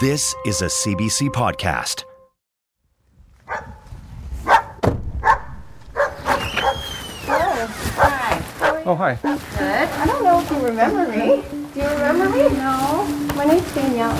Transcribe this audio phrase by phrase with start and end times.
[0.00, 2.04] This is a CBC podcast.
[8.86, 9.18] Oh, hi.
[9.20, 9.32] Good.
[9.32, 11.42] I don't know if you remember me.
[11.74, 12.48] Do you remember me?
[12.56, 13.06] No.
[13.34, 14.16] My name's Danielle.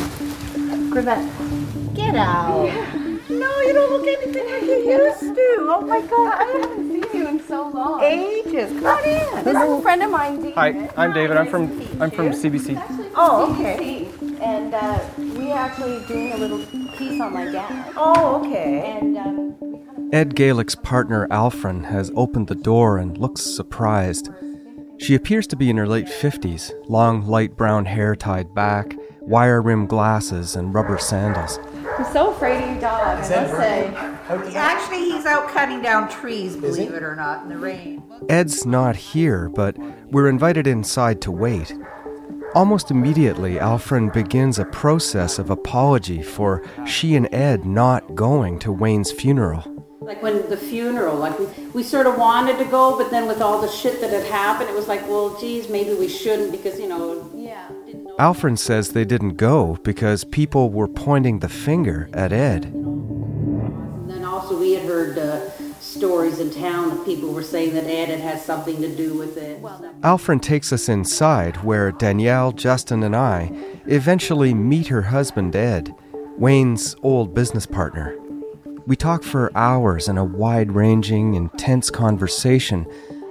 [0.91, 1.95] Greavette.
[1.95, 2.72] Get out.
[3.30, 5.56] No, you don't look anything like you used to.
[5.70, 8.02] Oh my god, I haven't seen you in so long.
[8.02, 8.72] Ages.
[8.72, 9.45] Come on in.
[9.45, 10.55] This is a friend of mine, David.
[10.55, 11.36] Hi, I'm David.
[11.36, 12.30] I'm from I'm from.
[12.30, 13.12] CBC.
[13.14, 14.08] Oh, okay.
[14.41, 16.59] And uh, we actually doing a little
[16.97, 17.92] piece on my dad.
[17.97, 18.98] Oh, okay.
[18.98, 24.30] And um, kind of Ed Galick's partner Alfred has opened the door and looks surprised.
[24.98, 29.62] She appears to be in her late 50s, long light brown hair tied back, wire
[29.62, 31.58] rimmed glasses, and rubber sandals.
[31.98, 33.02] I'm so afraid of your dog.
[33.02, 34.55] I must say.
[34.56, 38.02] Actually, he's out cutting down trees, believe it or not, in the rain.
[38.28, 39.77] Ed's not here, but
[40.11, 41.75] we're invited inside to wait.
[42.59, 48.73] Almost immediately, Alfred begins a process of apology for she and Ed not going to
[48.73, 49.62] Wayne's funeral.
[50.01, 53.41] Like when the funeral, like we, we sort of wanted to go, but then with
[53.41, 56.81] all the shit that had happened, it was like, well, geez, maybe we shouldn't because,
[56.81, 57.69] you know, Yeah.
[57.86, 58.17] didn't know.
[58.19, 62.73] Alfred says they didn't go because people were pointing the finger at Ed.
[65.98, 69.36] Stories in town that people were saying that Ed had had something to do with
[69.36, 69.60] it.
[70.05, 73.50] Alfred takes us inside where Danielle, Justin, and I
[73.86, 75.92] eventually meet her husband Ed,
[76.36, 78.16] Wayne's old business partner.
[78.86, 82.86] We talk for hours in a wide ranging, intense conversation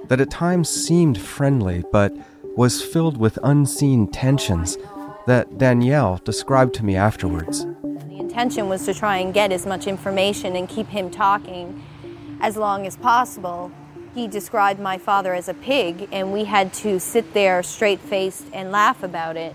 [0.08, 2.14] that at times seemed friendly but
[2.54, 4.76] was filled with unseen tensions
[5.26, 7.64] that Danielle described to me afterwards.
[7.64, 11.82] The intention was to try and get as much information and keep him talking
[12.40, 13.70] as long as possible.
[14.14, 18.46] He described my father as a pig, and we had to sit there straight faced
[18.52, 19.54] and laugh about it.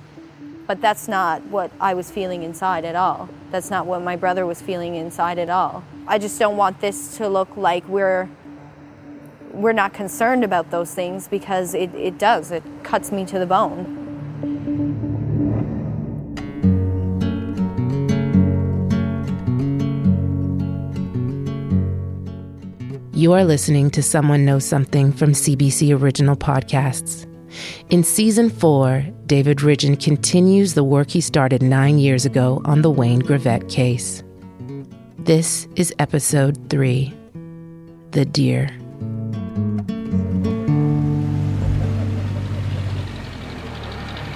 [0.65, 3.29] But that's not what I was feeling inside at all.
[3.51, 5.83] That's not what my brother was feeling inside at all.
[6.07, 8.29] I just don't want this to look like we're
[9.51, 12.51] we're not concerned about those things because it, it does.
[12.51, 14.03] It cuts me to the bone.
[23.15, 27.27] You are listening to Someone Knows Something from CBC Original Podcasts.
[27.91, 32.89] In season four, David Ridgen continues the work he started nine years ago on the
[32.89, 34.23] Wayne Greavette case.
[35.19, 37.13] This is episode three
[38.09, 38.65] The Deer.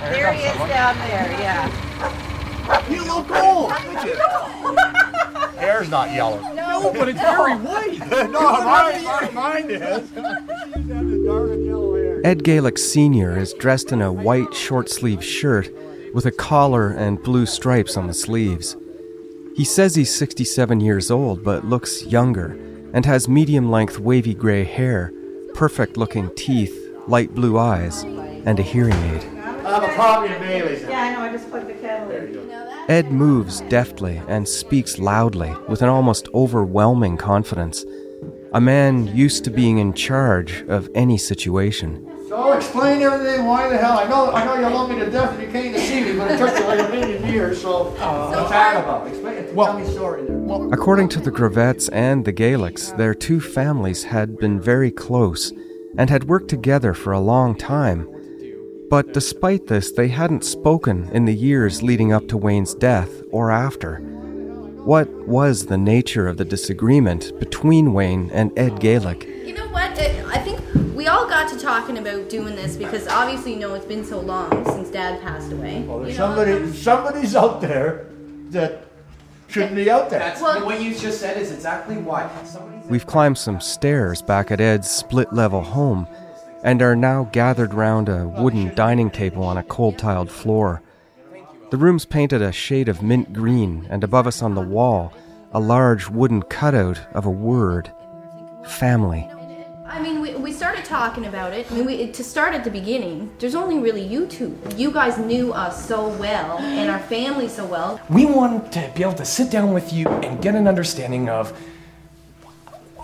[0.04, 2.92] There he is down there, yeah.
[2.92, 3.74] You look old.
[5.58, 6.40] Hair's not yellow.
[6.54, 8.00] No, but it's very white.
[8.32, 10.12] no, mine, mine, mine is.
[12.26, 13.38] Ed Galick Sr.
[13.38, 15.70] is dressed in a white short sleeved shirt
[16.14, 18.76] with a collar and blue stripes on the sleeves.
[19.56, 22.60] He says he's 67 years old but looks younger
[22.94, 25.14] and has medium length wavy gray hair,
[25.54, 26.76] perfect looking teeth,
[27.08, 29.24] light blue eyes, and a hearing aid.
[29.24, 30.82] I have a coffee and Bailey's.
[30.84, 32.47] Yeah, I know, I just plugged the kettle in.
[32.88, 37.86] Ed moves deftly and speaks loudly with an almost overwhelming confidence.
[38.54, 42.10] A man used to being in charge of any situation.
[42.30, 43.46] So I'll explain everything.
[43.46, 44.00] Why the hell?
[44.00, 46.18] I know, I know you love me to death and you came to see me,
[46.18, 47.62] but it took you like a million years.
[47.62, 49.06] So uh, talk about.
[49.08, 49.54] Explain.
[49.54, 50.26] tell me story.
[50.26, 50.38] There.
[50.38, 55.52] Well, According to the Greavettes and the Galicks, their two families had been very close
[55.98, 58.08] and had worked together for a long time.
[58.90, 63.52] But despite this, they hadn't spoken in the years leading up to Wayne's death or
[63.52, 63.98] after.
[64.86, 69.26] What was the nature of the disagreement between Wayne and Ed Galick?
[69.46, 70.00] You know what?
[70.00, 70.62] I think
[70.96, 74.22] we all got to talking about doing this because obviously, you know, it's been so
[74.22, 75.82] long since Dad passed away.
[75.86, 76.28] well, there's You know?
[76.28, 78.06] somebody, um, somebody's out there
[78.52, 78.86] that
[79.50, 80.20] shouldn't be out there.
[80.20, 82.30] That's Well- what you just said is exactly why.
[82.46, 86.08] Somebody's We've climbed some stairs back at Ed's split level home
[86.64, 90.82] and are now gathered round a wooden dining table on a cold tiled floor.
[91.70, 95.14] The room's painted a shade of mint green, and above us on the wall,
[95.52, 97.92] a large wooden cutout of a word
[98.66, 99.30] family.
[99.88, 101.72] I mean, we, we started talking about it.
[101.72, 104.58] I mean, we, to start at the beginning, there's only really you two.
[104.76, 108.00] You guys knew us so well and our family so well.
[108.10, 111.58] We wanted to be able to sit down with you and get an understanding of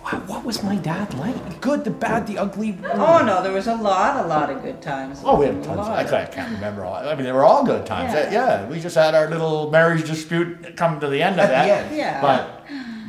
[0.04, 1.62] wh- what was my dad like?
[1.62, 2.78] Good, the bad, the ugly.
[2.94, 5.22] Oh no, there was a lot, a lot of good times.
[5.24, 5.78] Oh, we had tons.
[5.78, 5.92] lot.
[5.92, 6.96] I can't- I can't remember all.
[6.96, 8.14] I mean, they were all good times.
[8.14, 8.32] Yeah.
[8.32, 11.70] Yeah, we just had our little marriage dispute come to the end of At the
[11.70, 11.84] that.
[11.86, 11.96] end.
[11.98, 12.22] Yeah.
[12.22, 12.60] But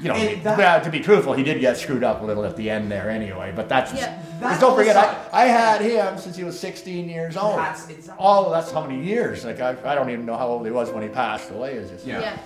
[0.02, 2.25] you know, And he- that- well, to be truthful, he did get screwed up a
[2.26, 3.52] little at the end there, anyway.
[3.56, 4.19] But that's Yeah.
[4.38, 7.58] because That don't forget, I, I had him since he was 16 years old.
[7.58, 9.44] That's- it's- all that's how many years.
[9.46, 11.73] Like I, I don't even know how old he was when he passed away.
[11.75, 12.20] It's just, Yeah.
[12.20, 12.37] Yeah.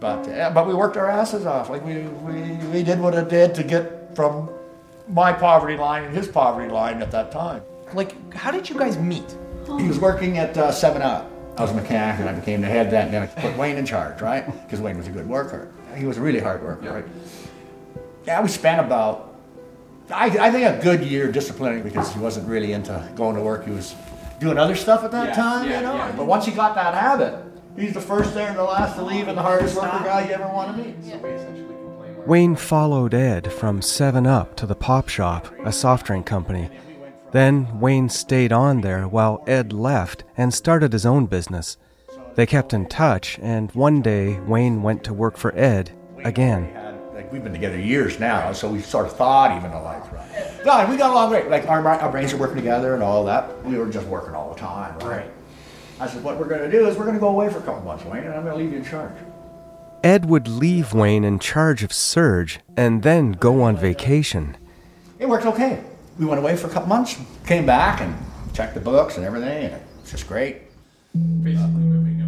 [0.00, 0.24] But
[0.54, 1.70] but we worked our asses off.
[1.70, 2.40] Like we, we
[2.72, 4.48] we did what it did to get from
[5.08, 7.62] my poverty line and his poverty line at that time.
[7.94, 9.36] Like, how did you guys meet?
[9.78, 11.30] He was working at uh, Seven Up.
[11.56, 13.06] I was a mechanic, and I became the head then.
[13.06, 14.44] And then I put Wayne in charge, right?
[14.64, 15.72] Because Wayne was a good worker.
[15.96, 17.04] He was a really hard worker, right?
[18.26, 19.34] Yeah, we spent about,
[20.10, 23.64] I, I think, a good year disciplining because he wasn't really into going to work.
[23.64, 23.94] He was
[24.38, 25.94] doing other stuff at that Yeah, time, yeah, you know.
[25.96, 26.12] yeah.
[26.16, 27.34] But once he got that habit,
[27.78, 30.34] he's the first there and the last to leave, and the hardest worker guy you
[30.34, 32.26] ever want to meet.
[32.26, 36.68] Wayne followed Ed from 7 Up to the Pop Shop, a soft drink company.
[37.32, 41.76] Then Wayne stayed on there while Ed left and started his own business.
[42.34, 46.72] They kept in touch, and one day Wayne went to work for Ed again.
[47.14, 50.64] Like we've been together years now, so we sort of thought even alike, right?
[50.64, 51.48] No, we got along great.
[51.48, 53.64] Like our, our brains are working together and all that.
[53.64, 55.30] We were just working all the time, right?
[55.98, 56.08] Right.
[56.08, 57.62] I said, what we're going to do is we're going to go away for a
[57.62, 59.12] couple months, Wayne, and I'm going to leave you in charge.
[60.04, 64.56] Ed would leave Wayne in charge of Surge and then go on vacation.
[65.18, 65.82] It worked okay.
[66.18, 68.16] We went away for a couple months, came back and
[68.52, 70.58] checked the books and everything, and it's just great.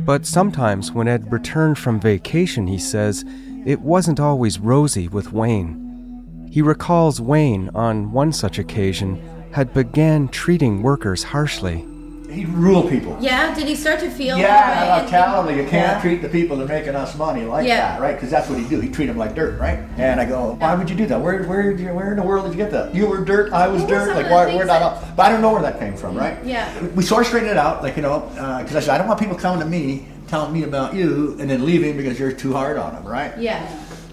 [0.04, 3.24] But sometimes when Ed returned from vacation, he says,
[3.64, 6.48] it wasn't always rosy with Wayne.
[6.50, 9.22] He recalls Wayne, on one such occasion,
[9.52, 11.86] had began treating workers harshly.
[12.30, 13.16] He'd rule people.
[13.20, 14.90] Yeah, did he start to feel Yeah, that way?
[15.04, 16.00] I'll tell him that you can't Yeah.
[16.00, 17.92] treat the people that are making us money like Yeah.
[17.92, 18.14] that, right?
[18.14, 18.80] Because that's what he do.
[18.80, 19.80] He treat them like dirt, right?
[19.98, 21.20] And I go, why would you do that?
[21.20, 22.94] Where, where, where in the world did you get that?
[22.94, 24.16] You were dirt, I was What dirt.
[24.16, 24.78] Like, why, things where that?
[24.78, 25.16] that- up?
[25.16, 26.36] But I don't know where that came from, right?
[26.44, 26.68] Yeah.
[26.94, 29.08] We sort of straightened it out, like you know, uh, because I said I don't
[29.08, 32.52] want people coming to me telling me about you and then leaving because you're too
[32.52, 33.32] hard on them, right?
[33.38, 33.60] Yeah.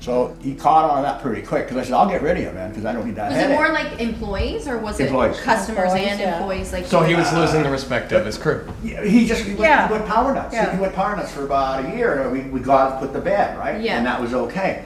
[0.08, 2.44] So he caught on to that pretty quick because I said I'll get rid of
[2.44, 5.10] you, man, because I don't need that Was it more like employees or was it
[5.10, 6.38] customers Employees, and yeah.
[6.38, 6.72] employees?
[6.72, 8.66] Like So he was losing the respect of his crew.
[8.82, 9.88] Yeah, he just he went, Yeah.
[9.90, 10.54] he went power nuts.
[10.54, 10.74] Yeah.
[10.74, 12.22] He went power nuts for about a year.
[12.22, 13.82] and We, we got to put the bed, right?
[13.82, 13.98] Yeah.
[13.98, 14.86] And that was okay.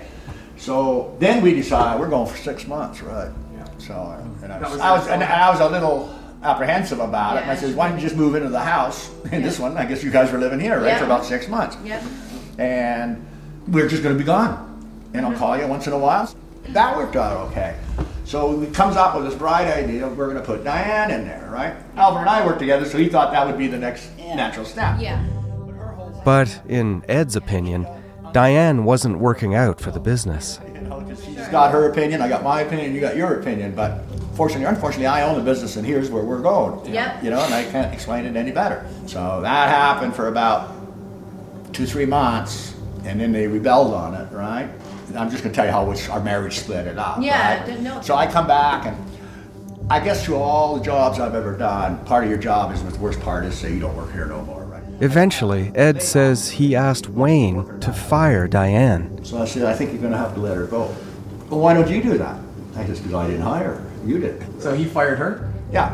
[0.58, 3.30] So then we decided we're going for six months, right?
[3.54, 3.66] Yeah.
[3.78, 7.44] So uh, and I was, I was and I was a little apprehensive about it.
[7.44, 9.12] And I said, why don't you just move into the house?
[9.32, 10.98] In this one, I guess you guys were living here, right, Yeah.
[10.98, 11.78] for about six months.
[11.86, 12.02] Yep.
[12.58, 13.24] And
[13.68, 14.70] we're just going to be gone.
[15.14, 16.34] And I'll call you once in a while.
[16.70, 17.76] That worked out okay.
[18.24, 20.08] So he comes up with this bright idea.
[20.08, 21.74] We're going to put Diane in there, right?
[21.98, 24.98] Alvin and I worked together, so he thought that would be the next natural step.
[25.00, 25.22] Yeah.
[26.24, 27.88] But in Ed's opinion,
[28.32, 30.60] Diane wasn't working out for the business.
[30.74, 33.74] You know, 'cause she's got her opinion, I got my opinion, you got your opinion.
[33.76, 34.04] But
[34.36, 36.94] fortunately or unfortunately, I own the business, and here's where we're going.
[36.94, 37.24] Yep.
[37.24, 38.86] You know, and I can't explain it any better.
[39.08, 40.72] So that happened for about
[41.74, 44.70] two, three months, and then they rebelled on it, right?
[45.12, 47.18] And I'm just gonna tell you how which our marriage split it up.
[47.22, 47.66] Yeah, right?
[47.66, 48.00] didn't know.
[48.02, 48.98] So I come back, and
[49.90, 52.98] I guess through all the jobs I've ever done, part of your job is the
[52.98, 54.82] worst part is say you don't work here no more, right?
[55.02, 59.22] Eventually, Ed says he asked Wayne to fire Diane.
[59.26, 60.96] So I said, I think you're gonna have to let her go.
[61.50, 62.40] Well, why don't you do that?
[62.78, 63.92] I just because I didn't hire her.
[64.06, 64.62] You did.
[64.62, 65.52] So he fired her?
[65.74, 65.90] Yeah.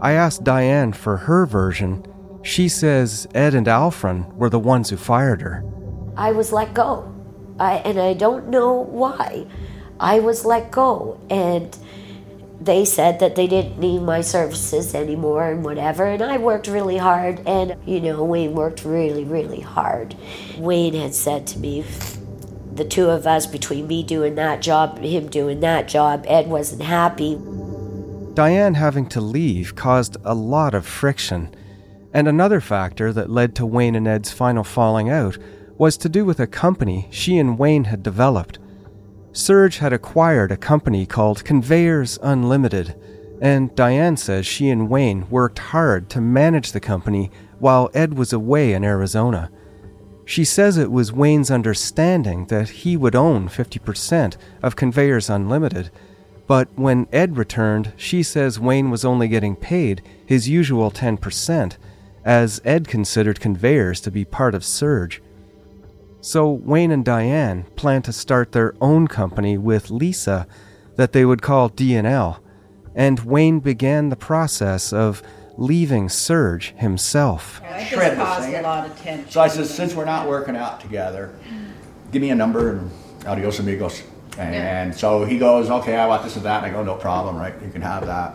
[0.00, 2.06] I asked Diane for her version.
[2.44, 5.64] She says Ed and Alfred were the ones who fired her.
[6.16, 7.12] I was let go.
[7.58, 9.46] I, and I don't know why.
[9.98, 11.20] I was let go.
[11.30, 11.76] And
[12.60, 16.04] they said that they didn't need my services anymore and whatever.
[16.04, 17.40] And I worked really hard.
[17.46, 20.16] And, you know, Wayne worked really, really hard.
[20.58, 21.84] Wayne had said to me,
[22.72, 26.82] the two of us, between me doing that job, him doing that job, Ed wasn't
[26.82, 27.38] happy.
[28.34, 31.54] Diane having to leave caused a lot of friction.
[32.12, 35.38] And another factor that led to Wayne and Ed's final falling out
[35.78, 38.58] was to do with a company she and Wayne had developed.
[39.32, 42.94] Surge had acquired a company called Conveyors Unlimited,
[43.40, 48.32] and Diane says she and Wayne worked hard to manage the company while Ed was
[48.32, 49.50] away in Arizona.
[50.24, 55.90] She says it was Wayne's understanding that he would own 50% of Conveyors Unlimited,
[56.46, 61.76] but when Ed returned, she says Wayne was only getting paid his usual 10%,
[62.24, 65.20] as Ed considered Conveyors to be part of Surge.
[66.26, 70.48] So Wayne and Diane plan to start their own company with Lisa
[70.96, 72.42] that they would call D&L.
[72.96, 75.22] and Wayne began the process of
[75.56, 77.60] leaving Surge himself.
[77.62, 79.30] It Shred just caused a lot of tension.
[79.30, 81.32] So I said, since we're not working out together,
[82.10, 82.90] give me a number and
[83.24, 84.02] adios amigos.
[84.36, 86.64] And so he goes, okay, I want this and that.
[86.64, 87.54] And I go, no problem, right?
[87.62, 88.34] You can have that.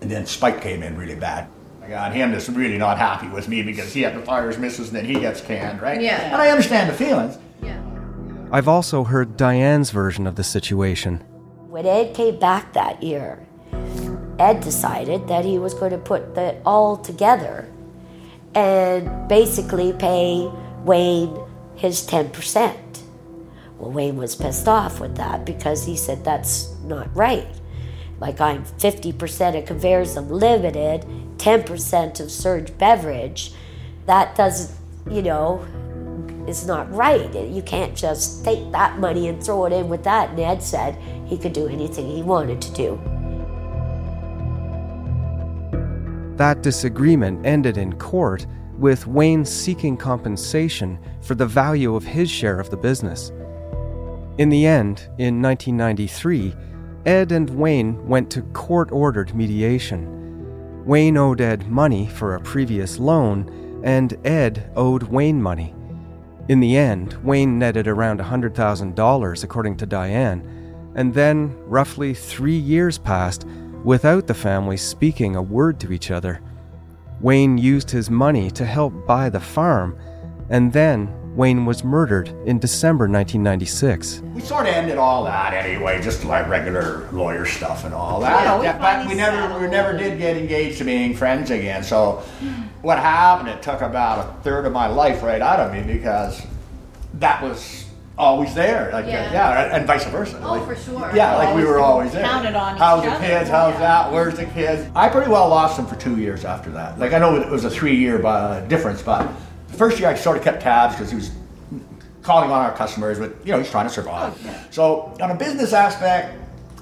[0.00, 1.46] And then Spike came in really bad.
[1.86, 4.88] I got him that's really not happy with me because he had the fires misses
[4.88, 6.00] and then he gets canned, right?
[6.00, 6.32] Yeah.
[6.32, 7.38] And I understand the feelings.
[7.62, 7.80] Yeah.
[8.50, 11.18] I've also heard Diane's version of the situation.
[11.68, 13.46] When Ed came back that year,
[14.40, 17.70] Ed decided that he was going to put that all together
[18.56, 20.50] and basically pay
[20.82, 21.38] Wayne
[21.76, 22.74] his 10%.
[23.78, 27.46] Well, Wayne was pissed off with that because he said that's not right.
[28.18, 31.06] Like I'm 50% of Conveyors Unlimited,
[31.38, 33.52] 10% of Surge Beverage.
[34.06, 34.76] That doesn't,
[35.10, 35.64] you know,
[36.46, 37.32] is not right.
[37.34, 40.30] You can't just take that money and throw it in with that.
[40.30, 43.00] And Ed said he could do anything he wanted to do.
[46.36, 48.46] That disagreement ended in court
[48.78, 53.32] with Wayne seeking compensation for the value of his share of the business.
[54.38, 56.54] In the end, in 1993,
[57.06, 60.25] Ed and Wayne went to court ordered mediation.
[60.86, 65.74] Wayne owed Ed money for a previous loan, and Ed owed Wayne money.
[66.48, 72.98] In the end, Wayne netted around $100,000, according to Diane, and then roughly three years
[72.98, 73.44] passed
[73.82, 76.40] without the family speaking a word to each other.
[77.20, 79.98] Wayne used his money to help buy the farm,
[80.50, 84.22] and then Wayne was murdered in December 1996.
[84.34, 88.42] We sort of ended all that anyway, just like regular lawyer stuff and all that.
[88.62, 91.84] Yeah, we but we never, we never did get engaged to being friends again.
[91.84, 92.22] So,
[92.80, 93.50] what happened?
[93.50, 96.40] It took about a third of my life right out of me because
[97.14, 97.84] that was
[98.16, 98.88] always there.
[98.94, 99.30] Like, Yeah.
[99.30, 100.40] yeah, and vice versa.
[100.42, 101.10] Oh, Like, for sure.
[101.14, 102.24] Yeah, like we were always there.
[102.24, 103.26] Counted on How's each the other.
[103.26, 103.50] kids?
[103.50, 104.10] How's that?
[104.10, 104.90] Where's the kids?
[104.96, 106.98] I pretty well lost them for two years after that.
[106.98, 109.28] Like I know it was a three-year uh, difference, but
[109.76, 111.30] the first year I sort of kept tabs because he was
[112.22, 114.34] calling on our customers, but you know he's trying to survive.
[114.70, 116.34] So on a business aspect,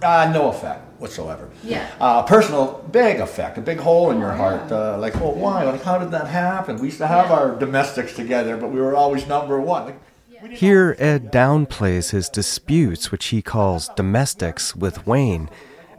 [0.02, 1.50] uh, no effect whatsoever.
[1.64, 1.90] Yeah.
[2.00, 4.70] Uh, personal, big effect, a big hole in your heart.
[4.70, 5.64] Uh, like, well, why?
[5.64, 6.76] Like, how did that happen?
[6.76, 9.86] We used to have our domestics together, but we were always number one.
[9.86, 15.50] Like, Here, Ed downplays his disputes, which he calls domestics, with Wayne,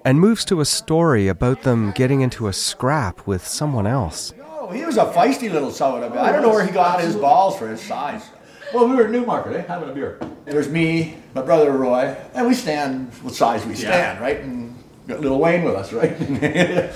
[0.05, 4.33] and moves to a story about them getting into a scrap with someone else.
[4.67, 6.99] Oh, he was a feisty little son of a I don't know where he got
[6.99, 8.27] his balls for his size.
[8.73, 10.19] Well, we were at Newmarket, eh, having a beer.
[10.45, 14.39] There's me, my brother Roy, and we stand what size we stand, right?
[14.39, 14.75] And
[15.07, 16.17] got little Wayne with us, right?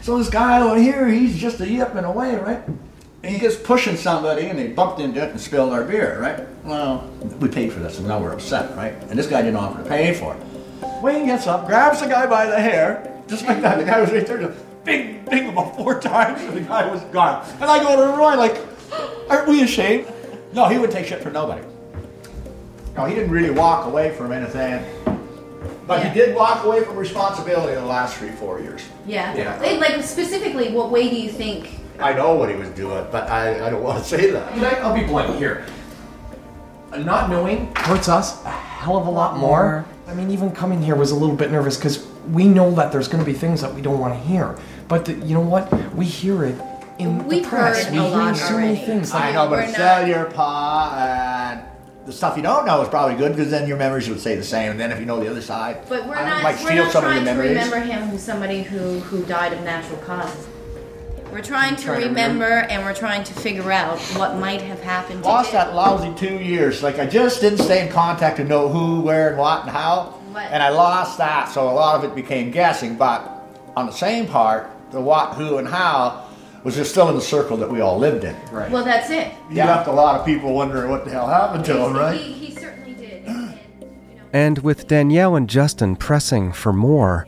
[0.00, 2.66] so this guy over here, he's just a yipping away, right?
[2.66, 6.48] And he gets pushing somebody, and they bumped into it and spilled our beer, right?
[6.64, 7.06] Well,
[7.40, 8.94] we paid for this, and now we're upset, right?
[9.10, 11.02] And this guy didn't offer to pay for it.
[11.02, 13.76] Wayne gets up, grabs the guy by the hair, just like that.
[13.76, 14.54] The guy was right there,
[14.86, 17.44] bing, bing about four times, and the guy was gone.
[17.60, 18.56] And I go to Roy, like,
[19.28, 20.06] aren't we ashamed?
[20.54, 21.62] No, he would take shit for nobody.
[22.96, 24.82] No, he didn't really walk away from anything.
[25.86, 28.82] But he did walk away from responsibility in the last three, four years.
[29.06, 29.34] Yeah.
[29.36, 29.62] Yeah.
[29.62, 31.78] Hey, Like specifically, what way do you think?
[32.00, 34.52] I know what he was doing, but I, I don't want to say that.
[34.52, 35.64] Can I, I'll be blunt here.
[36.92, 39.86] Uh, not knowing hurts us a hell of a lot more.
[40.08, 43.08] I mean, even coming here was a little bit nervous because we know that there's
[43.08, 44.58] going to be things that we don't want to hear.
[44.88, 45.70] But the, you know what?
[45.94, 46.60] We hear it
[46.98, 47.84] in We've the press.
[47.84, 48.86] heard we a hear lot so many already.
[48.86, 49.12] things.
[49.12, 51.60] I know, but sell not- your paw and
[52.06, 54.44] the stuff you don't know is probably good because then your memories would stay the
[54.44, 54.70] same.
[54.70, 56.42] And then if you know the other side, But we're I not.
[56.44, 59.24] might We're steal not some of trying your to remember him who's somebody who who
[59.24, 60.46] died of natural causes.
[61.32, 64.80] We're trying to Trying to remember, and we're trying to figure out what might have
[64.80, 65.24] happened.
[65.24, 65.54] to Lost him.
[65.56, 66.84] that lousy two years.
[66.84, 70.14] Like I just didn't stay in contact to know who, where, and what, and how.
[70.30, 70.44] What?
[70.52, 72.94] And I lost that, so a lot of it became guessing.
[72.96, 73.28] But
[73.76, 76.24] on the same part, the what, who, and how
[76.64, 78.34] was just still in the circle that we all lived in.
[78.50, 78.70] Right.
[78.70, 79.32] Well, that's it.
[79.50, 82.20] You left a lot of people wondering what the hell happened to them, right?
[82.20, 83.24] He, he certainly did.
[84.32, 87.26] And with Danielle and Justin pressing for more,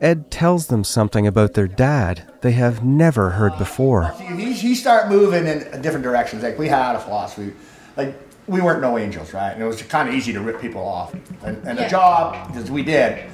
[0.00, 4.12] Ed tells them something about their dad they have never heard before.
[4.12, 6.42] he, he start moving in different directions.
[6.42, 7.52] Like we had a philosophy,
[7.96, 8.14] like
[8.46, 9.50] we weren't no angels, right?
[9.52, 11.12] And it was kind of easy to rip people off.
[11.12, 11.74] And, and Yeah.
[11.74, 13.28] the job, because we did,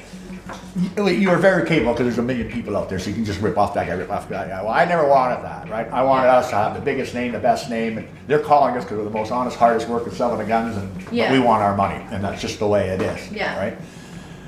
[0.97, 3.41] you, are very capable because there's a million people out there, so you can just
[3.41, 4.63] rip off that guy, rip off that guy.
[4.63, 5.91] Well, I never wanted that, right?
[5.91, 8.85] I wanted us to have the biggest name, the best name, and they're calling us
[8.85, 11.33] because we're the most honest, hardest working, selling the guns, and but Yeah.
[11.33, 13.59] we want our money, and that's just the way it is, Yeah.
[13.59, 13.77] right?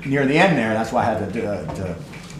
[0.05, 1.95] Near the end there, that's why I had to do, uh, to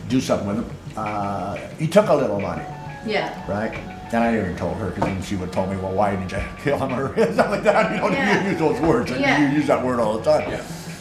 [0.09, 0.69] do something with him.
[0.95, 2.63] Uh, he took a little money
[3.05, 3.33] Yeah.
[3.47, 3.77] right?
[4.11, 6.31] And I even told her because then she would have told me, well, why did
[6.31, 7.91] you kill him or something like that?
[7.91, 8.49] You don't Yeah.
[8.49, 9.11] use those words.
[9.11, 9.49] and Yeah.
[9.51, 10.59] You use that word all the time.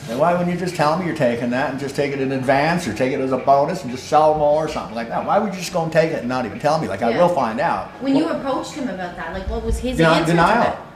[0.08, 2.30] And why wouldn't you just tell me you're taking that and just take it in
[2.32, 5.26] advance or take it as a bonus and just sell more or something like that?
[5.26, 6.86] Why would you just go and take it and not even tell me?
[6.86, 7.88] Like, I will find out.
[8.00, 10.72] When you approached him about that, like what was his answer denial.
[10.72, 10.86] to it?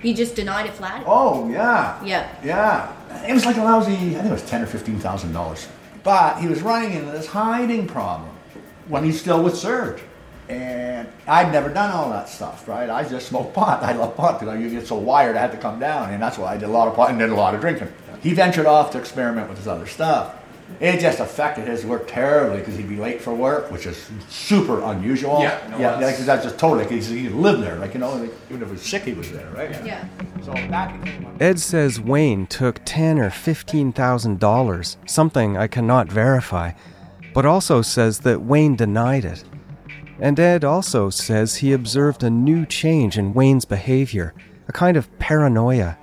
[0.00, 1.02] He just denied it flat.
[1.06, 2.02] Oh, yeah.
[2.04, 2.28] Yeah.
[2.44, 3.26] Yeah.
[3.26, 5.66] It was like a lousy, I think it was ten or fifteen thousand dollars.
[6.04, 8.30] But he was running into this hiding problem
[8.86, 10.00] when he's still with Surge.
[10.48, 12.88] And I'd never done all that stuff, right?
[12.88, 13.82] I just smoked pot.
[13.82, 16.10] I love pot because you get so wired I had to come down.
[16.10, 17.92] And that's why I did a lot of pot and did a lot of drinking.
[18.22, 20.34] He ventured off to experiment with his other stuff.
[20.80, 24.82] It just affected his work terribly because he'd be late for work, which is super
[24.82, 25.40] unusual.
[25.40, 28.12] Yeah, no, yeah, that's- because that's just totally, because he lived there, like, you know,
[28.14, 29.70] like, even if he was sick, he was there, right?
[29.82, 30.04] Yeah.
[30.44, 36.12] So that became Ed says Wayne took ten or fifteen thousand dollars, something I cannot
[36.12, 36.72] verify,
[37.32, 39.44] but also says that Wayne denied it.
[40.20, 44.34] And Ed also says he observed a new change in Wayne's behavior,
[44.68, 45.96] a kind of paranoia.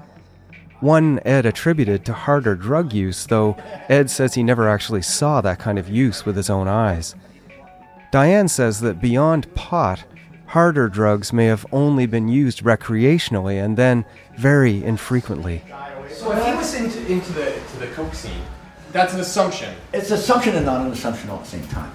[0.85, 3.57] One Ed attributed to harder drug use, though
[3.89, 7.15] Ed says he never actually saw that kind of use with his own eyes.
[8.11, 10.03] Diane says that beyond pot,
[10.45, 14.05] harder drugs may have only been used recreationally and then
[14.37, 15.63] very infrequently.
[16.11, 18.43] So if he was into, into the to the coke scene,
[18.91, 19.73] that's an assumption.
[19.91, 21.91] It's an assumption and not an assumption all at the same time.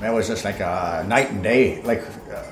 [0.00, 2.02] That was just like a night and day, like
[2.34, 2.42] uh,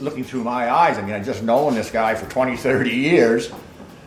[0.00, 0.98] looking through my eyes.
[0.98, 3.52] I mean, I just known this guy for 20, 30 years.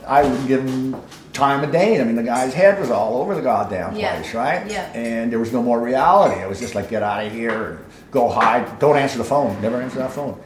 [0.05, 1.01] I wouldn't give him
[1.39, 2.00] time of day.
[2.00, 4.15] I mean, the guy's head was all over the goddamn Yeah.
[4.15, 4.69] place, right?
[4.69, 4.91] Yeah.
[4.93, 6.39] And there was no more reality.
[6.41, 7.79] It was just like, get out of here, and
[8.12, 10.38] go hide, don't answer the phone, never answer that phone.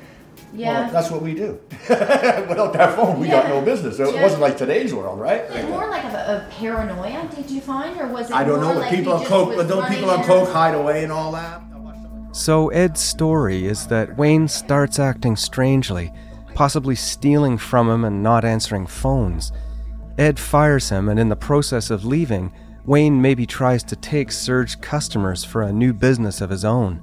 [0.56, 0.84] Yeah.
[0.84, 1.60] Well, that's what we do.
[1.90, 4.00] Without that phone, we got no business.
[4.00, 4.22] It Yeah.
[4.22, 5.50] wasn't like today's world, right?
[5.50, 8.00] Was it more like a, a paranoia, did you find?
[8.00, 9.90] Or was it I don't know, more but like people on coke, was but don't
[9.90, 11.62] people on coke hide away and all that?
[12.34, 16.12] So Ed's story is that Wayne starts acting strangely,
[16.56, 19.52] possibly stealing from him and not answering phones.
[20.18, 22.52] Ed fires him, and in the process of leaving,
[22.86, 27.02] Wayne maybe tries to take Surge customers for a new business of his own.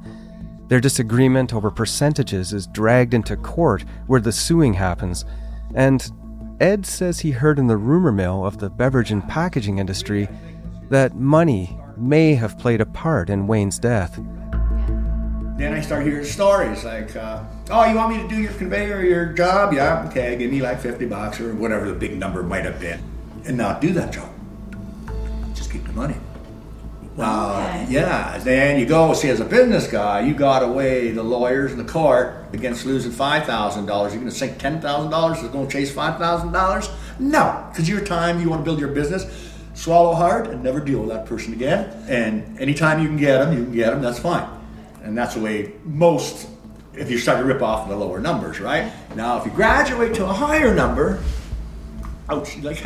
[0.69, 5.25] Their disagreement over percentages is dragged into court where the suing happens,
[5.75, 6.13] and
[6.61, 10.29] Ed says he heard in the rumor mill of the beverage and packaging industry
[10.91, 14.21] that money may have played a part in Wayne's death.
[15.61, 18.97] Then I start hearing stories like, uh, "Oh, you want me to do your conveyor,
[18.97, 19.75] or your job?
[19.75, 22.99] Yeah, okay, give me like fifty bucks or whatever the big number might have been,
[23.45, 24.31] and not do that job.
[25.53, 26.17] Just keep the money."
[27.19, 28.39] Uh, yeah.
[28.39, 31.81] Then you go see, as a business guy, you got to weigh the lawyers and
[31.81, 34.15] the court against losing five thousand dollars.
[34.15, 36.89] You're going to sink ten thousand dollars to go and chase five thousand dollars?
[37.19, 39.27] No, because your time, you want to build your business.
[39.75, 41.91] Swallow hard and never deal with that person again.
[42.09, 44.01] And anytime you can get them, you can get them.
[44.01, 44.49] That's fine.
[45.03, 46.49] And that's the way most,
[46.95, 48.93] if you start to rip off the lower numbers, right?
[49.15, 51.23] Now, if you graduate to a higher number,
[52.29, 52.85] ouch, like, you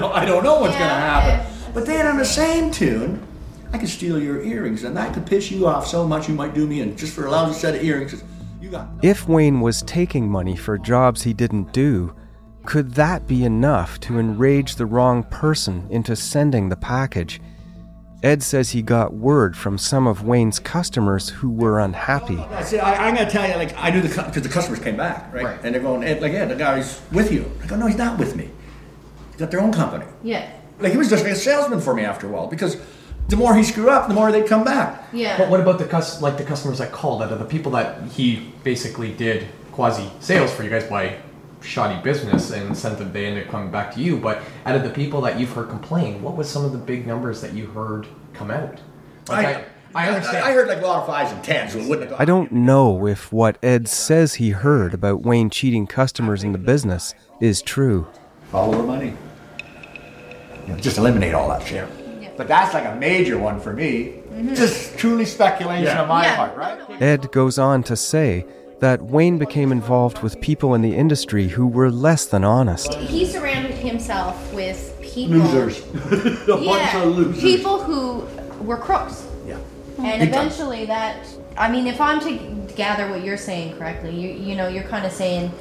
[0.00, 1.72] know, I don't know what's going to happen.
[1.72, 3.26] But then on the same tune,
[3.72, 6.54] I could steal your earrings, and that could piss you off so much you might
[6.54, 8.22] do me in just for a lousy set of earrings.
[8.60, 12.14] You got If Wayne was taking money for jobs he didn't do,
[12.64, 17.40] could that be enough to enrage the wrong person into sending the package?
[18.24, 22.38] Ed says he got word from some of Wayne's customers who were unhappy.
[22.38, 24.78] I said, I, I'm going to tell you, like, I knew the because the customers
[24.80, 25.60] came back, right?
[25.62, 27.52] And they're going, Ed, like, yeah, the guy's with you.
[27.62, 28.48] I go, no, he's not with me.
[29.32, 30.06] He's got their own company.
[30.22, 30.50] Yeah.
[30.80, 32.80] Like, he was just like a salesman for me after a while because
[33.28, 35.04] the more he screwed up, the more they'd come back.
[35.12, 35.36] Yeah.
[35.36, 38.02] But what about the cus- like the customers that called out of the people that
[38.12, 41.18] he basically did quasi sales for you guys by
[41.64, 44.18] shoddy business and sent them they ended up coming back to you.
[44.18, 47.06] But out of the people that you've heard complain, what was some of the big
[47.06, 48.80] numbers that you heard come out?
[49.28, 50.44] Like, I, I understand.
[50.44, 52.52] I heard like a lot of fives and tens, so it wouldn't have I don't
[52.52, 57.62] know if what Ed says he heard about Wayne cheating customers in the business is
[57.62, 58.06] true.
[58.50, 59.14] Follow the money.
[60.66, 61.88] You know, just eliminate all that shit.
[62.36, 64.22] But that's like a major one for me.
[64.30, 64.54] Mm-hmm.
[64.54, 67.00] Just truly speculation on my part, right?
[67.00, 68.44] Ed goes on to say
[68.80, 72.94] that Wayne became involved with people in the industry who were less than honest.
[72.94, 75.38] He surrounded himself with people.
[75.38, 75.78] Losers.
[75.94, 77.42] a bunch yeah, of losers.
[77.42, 78.26] people who
[78.64, 79.26] were crooks.
[79.46, 79.58] Yeah.
[79.98, 80.46] And Big time.
[80.46, 84.68] eventually, that I mean, if I'm to gather what you're saying correctly, you you know,
[84.68, 85.52] you're kind of saying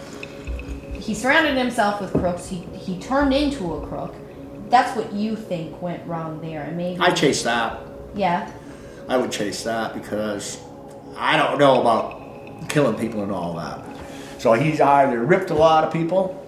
[0.93, 2.47] he surrounded himself with crooks.
[2.47, 4.15] He he turned into a crook.
[4.69, 7.79] That's what you think went wrong there, and maybe I chase that.
[8.15, 8.51] Yeah.
[9.07, 10.59] I would chase that because
[11.15, 12.22] I don't know about
[12.69, 13.81] killing people and all that.
[14.39, 16.39] So he's either ripped a lot of people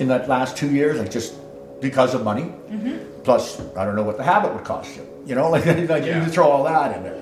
[0.00, 1.34] in that last two years, like just
[1.80, 2.52] because of money.
[2.70, 3.22] Mm-hmm.
[3.22, 5.06] Plus, I don't know what the habit would cost you.
[5.26, 7.18] You know, like, like you just throw all that in there.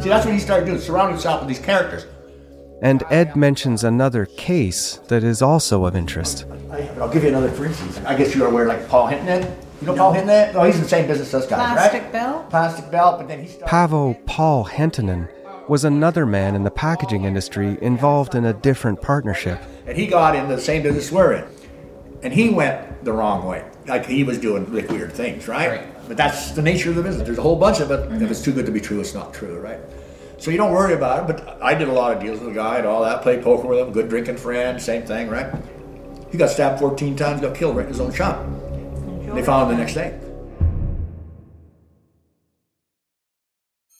[0.00, 2.06] See, that's what he started doing, surround himself with these characters.
[2.82, 6.46] And Ed mentions another case that is also of interest.
[6.70, 7.98] I, I'll give you another for instance.
[8.06, 9.42] I guess you're aware, like Paul Hinton.
[9.82, 10.56] You know Paul Hinton?
[10.56, 12.12] Oh, he's in the same business as us guys, Plastic right?
[12.12, 12.48] belt?
[12.48, 13.66] Plastic belt, but then he started.
[13.66, 15.28] Pavo Paul Hentonen
[15.70, 19.62] was another man in the packaging industry involved in a different partnership.
[19.86, 21.44] And he got into the same business we're in.
[22.24, 23.64] And he went the wrong way.
[23.86, 25.86] Like he was doing like weird things, right?
[26.08, 27.24] But that's the nature of the business.
[27.24, 28.20] There's a whole bunch of it.
[28.20, 29.78] If it's too good to be true, it's not true, right?
[30.38, 31.36] So you don't worry about it.
[31.36, 33.68] But I did a lot of deals with the guy and all that, played poker
[33.68, 35.54] with him, good drinking friend, same thing, right?
[36.32, 38.44] He got stabbed 14 times, got killed right in his own shop.
[39.36, 40.18] They found him the next day.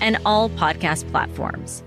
[0.00, 1.82] and all podcast platforms.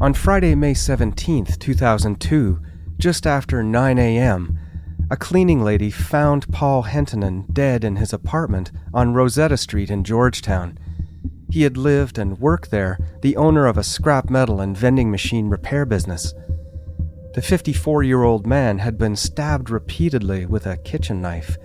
[0.00, 2.60] On Friday, May 17th, 2002,
[2.96, 4.58] just after 9 a.m.,
[5.10, 10.78] a cleaning lady found Paul Hentonen dead in his apartment on Rosetta Street in Georgetown.
[11.50, 15.48] He had lived and worked there, the owner of a scrap metal and vending machine
[15.48, 16.32] repair business.
[17.34, 21.58] The 54 year old man had been stabbed repeatedly with a kitchen knife.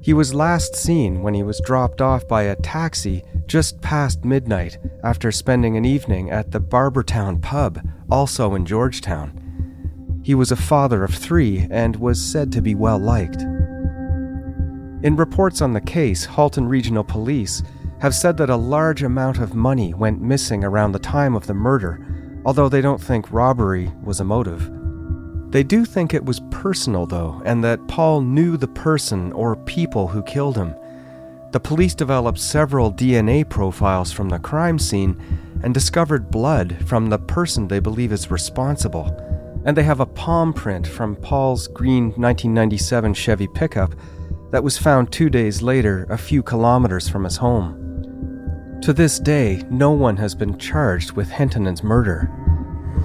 [0.00, 4.78] He was last seen when he was dropped off by a taxi just past midnight
[5.02, 10.20] after spending an evening at the Barbertown pub, also in Georgetown.
[10.22, 13.42] He was a father of three and was said to be well liked.
[15.02, 17.60] In reports on the case, Halton Regional Police
[18.00, 21.54] have said that a large amount of money went missing around the time of the
[21.54, 21.98] murder,
[22.44, 24.70] although they don't think robbery was a motive.
[25.50, 30.06] They do think it was personal, though, and that Paul knew the person or people
[30.06, 30.72] who killed him.
[31.52, 35.20] The police developed several DNA profiles from the crime scene
[35.64, 39.06] and discovered blood from the person they believe is responsible.
[39.64, 43.94] And they have a palm print from Paul's green 1997 Chevy pickup
[44.52, 48.78] that was found two days later, a few kilometers from his home.
[48.82, 52.30] To this day, no one has been charged with Hentonen's murder.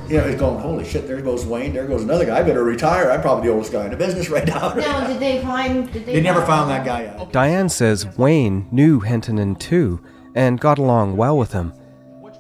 [0.07, 2.39] You know, he's going, holy shit, there goes Wayne, there goes another guy.
[2.39, 3.11] I better retire.
[3.11, 4.73] I'm probably the oldest guy in the business right now.
[4.73, 5.91] Now, did they find?
[5.91, 6.13] Did they?
[6.13, 7.31] They never found that guy yet.
[7.31, 10.03] Diane says Wayne knew Hentonen too
[10.35, 11.73] and got along well with him.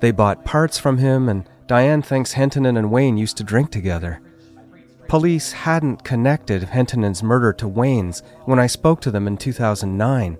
[0.01, 4.21] They bought parts from him, and Diane thinks Hentonen and Wayne used to drink together.
[5.07, 10.37] Police hadn't connected Hentonen's murder to Wayne's when I spoke to them in 2009.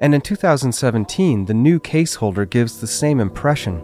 [0.00, 3.80] And in 2017, the new case holder gives the same impression.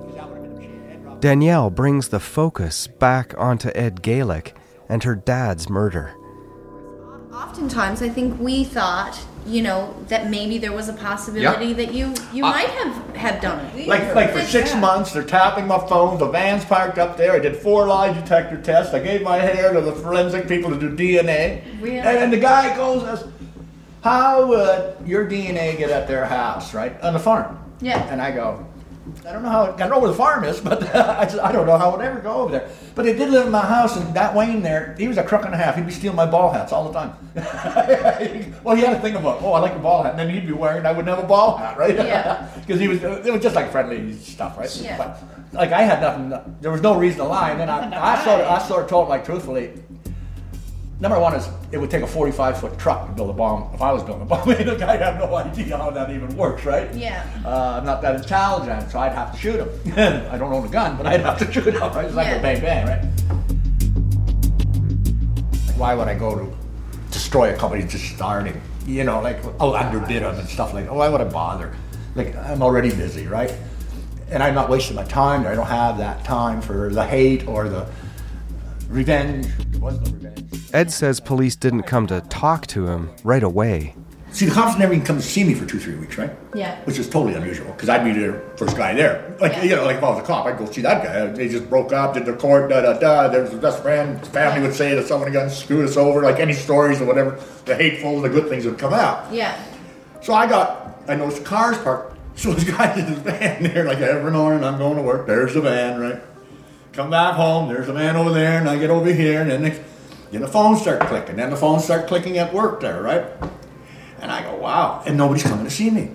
[1.20, 4.52] Danielle brings the focus back onto Ed Galick
[4.88, 6.14] and her dad's murder.
[7.32, 11.74] Oftentimes, I think we thought, you know, that maybe there was a possibility Yeah.
[11.74, 13.88] that you you Uh, might have have done it.
[13.88, 16.18] Like, like for six months, they're tapping my phone.
[16.18, 17.32] The van's parked up there.
[17.32, 18.94] I did four lie detector tests.
[18.94, 21.62] I gave my hair to the forensic people to do DNA.
[21.80, 21.98] Really?
[21.98, 23.28] And then the guy goes, and says,
[24.02, 28.02] "How would your DNA get at their house, right on the farm?" Yeah.
[28.10, 28.64] And I go,
[29.26, 29.72] "I don't know how.
[29.72, 31.96] I don't know where the farm is, but I, just, I don't know how it
[31.98, 34.62] would ever go over there." But they did live in my house, and that Wayne
[34.62, 35.76] there, he was a crook and a half.
[35.76, 37.14] He'd be stealing my ball hats all the time.
[38.64, 40.46] well, he had a thing about, oh, I like a ball hat, and then he'd
[40.46, 41.94] be wearing, I wouldn't have a ball hat, right?
[41.94, 42.48] Yeah.
[42.68, 44.74] Because he was, it was just like friendly stuff, right?
[44.76, 44.98] Yeah.
[44.98, 47.50] But like I had nothing, there was no reason to lie.
[47.50, 49.72] And then I, I sort of, I sort of told like truthfully.
[51.00, 53.72] Number one is it would take a 45 foot truck to build a bomb.
[53.72, 56.64] If I was building a bomb, the guy have no idea how that even works,
[56.64, 56.92] right?
[56.92, 57.24] Yeah.
[57.44, 59.68] Uh, I'm not that intelligent, so I'd have to shoot him.
[60.32, 61.80] I don't own a gun, but I'd have to shoot him.
[61.80, 62.04] Right?
[62.04, 62.34] It's like Yeah.
[62.36, 63.04] a bang bang, right?
[65.76, 66.56] Why would I go to
[67.12, 68.60] destroy a company just starting?
[68.84, 70.94] You know, like I'll underbid them and stuff like that.
[70.94, 71.76] Why would I bother?
[72.16, 73.54] Like I'm already busy, right?
[74.30, 75.46] And I'm not wasting my time.
[75.46, 77.86] I don't have that time for the hate or the
[78.88, 79.46] revenge.
[79.78, 80.74] There was no revenge.
[80.74, 83.94] Ed says police didn't come to talk to him right away.
[84.32, 86.30] See, the cops never even come to see me for two, three weeks, right?
[86.52, 86.82] Yeah.
[86.84, 89.36] Which is totally unusual because I'd be the first guy there.
[89.40, 91.26] Like, you know, like if I was a cop, I'd go see that guy.
[91.26, 93.28] They just broke up, did the court, da da da.
[93.28, 94.18] There's his best friend.
[94.18, 97.40] His family would say that someone got screwed us over, like any stories or whatever.
[97.64, 99.32] The hateful, the good things would come out.
[99.32, 99.58] Yeah.
[100.22, 102.16] So I got, I noticed cars parked.
[102.36, 105.26] So this guy's in his van there, like every morning I'm going to work.
[105.26, 106.27] There's the van, right?
[106.98, 107.68] Come back home.
[107.68, 109.80] There's a man over there, and I get over here, and then next,
[110.32, 111.36] then the phones start clicking.
[111.36, 113.24] Then the phones start clicking at work there, right?
[114.18, 116.10] And I go, wow, and nobody's coming to see me.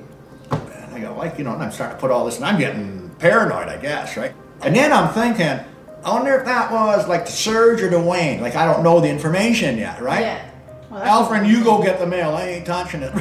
[0.51, 2.59] And I go, like, you know, and I'm starting to put all this, and I'm
[2.59, 4.33] getting paranoid, I guess, right?
[4.59, 5.65] And then I'm thinking,
[6.03, 8.41] I wonder if that was like the Surge or the Wayne.
[8.41, 10.19] Like, I don't know the information yet, right?
[10.19, 10.49] Yeah.
[10.91, 12.31] Alfred, you go get the mail.
[12.31, 13.13] I ain't touching it.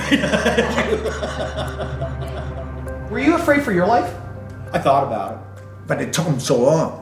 [3.09, 4.13] Were you afraid for your life?
[4.73, 7.02] I thought about it, but it took him so long.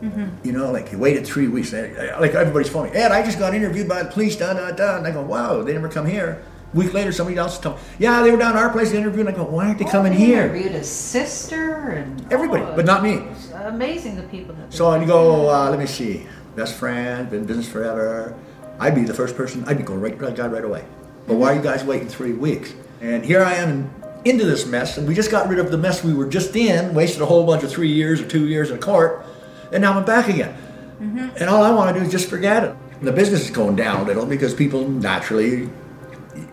[0.00, 1.72] You know, like he waited three weeks.
[1.72, 2.94] Like everybody's phoning.
[2.94, 4.36] Ed, I just got interviewed by the police.
[4.36, 4.98] Da da da.
[4.98, 6.42] And I go, wow, they never come here.
[6.72, 9.26] A week later, somebody else told me, yeah, they were down at our place interviewing.
[9.26, 10.44] I go, why aren't they coming He here?
[10.44, 13.22] Interviewed his sister and Everybody, oh, but not me.
[13.54, 14.72] Amazing the people that.
[14.72, 18.36] So you go, uh, let me see, best friend, been in business forever.
[18.78, 19.64] I'd be the first person.
[19.66, 20.84] I'd be going right, right, right away.
[21.26, 22.74] But why are you guys waiting three weeks?
[23.00, 23.90] And here I am
[24.24, 26.92] into this mess, and we just got rid of the mess we were just in,
[26.92, 29.24] wasted a whole bunch of three years or two years in court,
[29.72, 30.56] and now I'm back again.
[31.00, 32.74] And all I want to do is just forget it.
[33.02, 35.70] The business is going down a little because people naturally,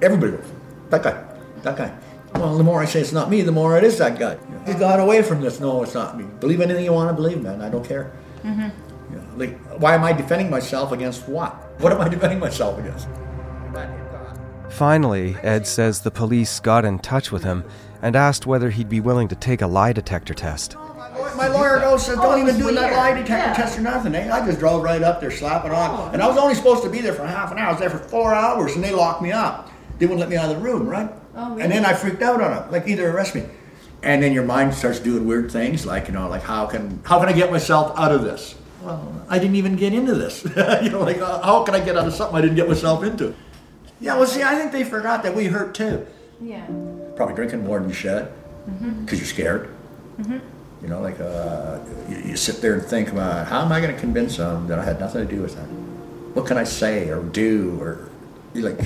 [0.02, 0.52] everybody goes,
[0.90, 1.24] that guy,
[1.64, 1.98] that guy.
[2.36, 4.38] Well, the more I say it's not me, the more it is that guy.
[4.68, 5.60] He got away from this.
[5.60, 6.26] No, it's not me.
[6.40, 7.62] Believe anything you want to believe, man.
[7.62, 8.12] I don't care.
[8.44, 8.70] Mm-hmm.
[9.12, 11.54] You know, like, why am I defending myself against what?
[11.80, 13.08] What am I defending myself against?
[14.70, 17.64] Finally, Ed says the police got in touch with him
[18.02, 20.76] and asked whether he'd be willing to take a lie detector test.
[21.36, 24.16] My lawyer goes, says, don't Oh, even do that lie detector test or nothing.
[24.16, 24.32] Eh?
[24.34, 26.14] I just drove right up there, slap it on.
[26.14, 27.68] And I was only supposed to be there for half an hour.
[27.68, 29.70] I was there for four hours, and they locked me up.
[30.00, 31.10] They wouldn't let me out of the room, right?
[31.36, 31.64] Oh, really?
[31.64, 33.44] And then I freaked out on them, like either arrest me.
[34.04, 37.20] And then your mind starts doing weird things, like you know, like how can how
[37.20, 38.56] can I get myself out of this?
[38.84, 40.44] Well, I didn't even get into this.
[40.84, 43.04] you know, like uh, how can I get out of something I didn't get myself
[43.04, 43.34] into?
[44.00, 46.06] Yeah, well, see, I think they forgot that we hurt too.
[46.42, 46.66] Yeah.
[47.16, 48.32] Probably drinking more than you should
[48.70, 49.06] Mm-hmm.
[49.06, 49.70] because you're scared.
[50.20, 50.40] Mm-hmm.
[50.82, 53.94] You know, like uh, you, you sit there and think about how am I going
[53.94, 55.68] to convince them that I had nothing to do with that?
[56.36, 58.10] What can I say or do or
[58.54, 58.80] you like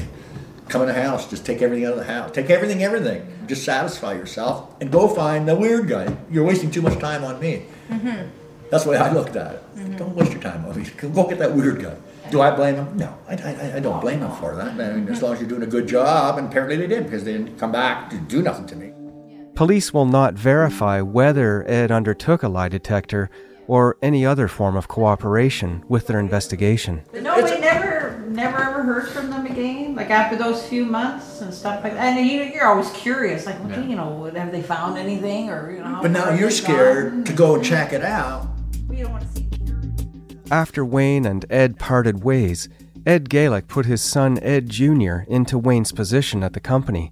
[0.69, 3.65] come in the house, just take everything out of the house, take everything, everything, just
[3.65, 6.15] satisfy yourself and go find the weird guy.
[6.31, 7.65] You're wasting too much time on me.
[7.89, 8.29] Mm-hmm.
[8.69, 9.97] That's the way I looked at it.
[9.97, 10.87] Don't waste your time on me.
[10.97, 11.95] Go get that weird guy.
[12.29, 12.95] Do I blame him?
[12.95, 14.79] No, I, I, I don't blame him for that.
[14.79, 17.23] I mean, as long as you're doing a good job, and apparently they did because
[17.23, 18.93] they didn't come back to do nothing to me.
[19.59, 23.29] Police will not verify whether Ed undertook a lie detector
[23.67, 27.01] or any other form of cooperation with their investigation.
[27.11, 29.95] But nobody never, never ever heard from them again.
[29.95, 32.17] Like after those few months and stuff like that.
[32.17, 35.83] And you, you're always curious, like, okay, you know, have they found anything or you
[35.83, 35.99] know?
[36.01, 37.23] But now you're scared gone?
[37.25, 38.47] to go and check it out.
[38.87, 39.49] We don't want to see.
[40.49, 42.69] After Wayne and Ed parted ways,
[43.05, 45.23] Ed Galick put his son Ed Jr.
[45.27, 47.11] into Wayne's position at the company.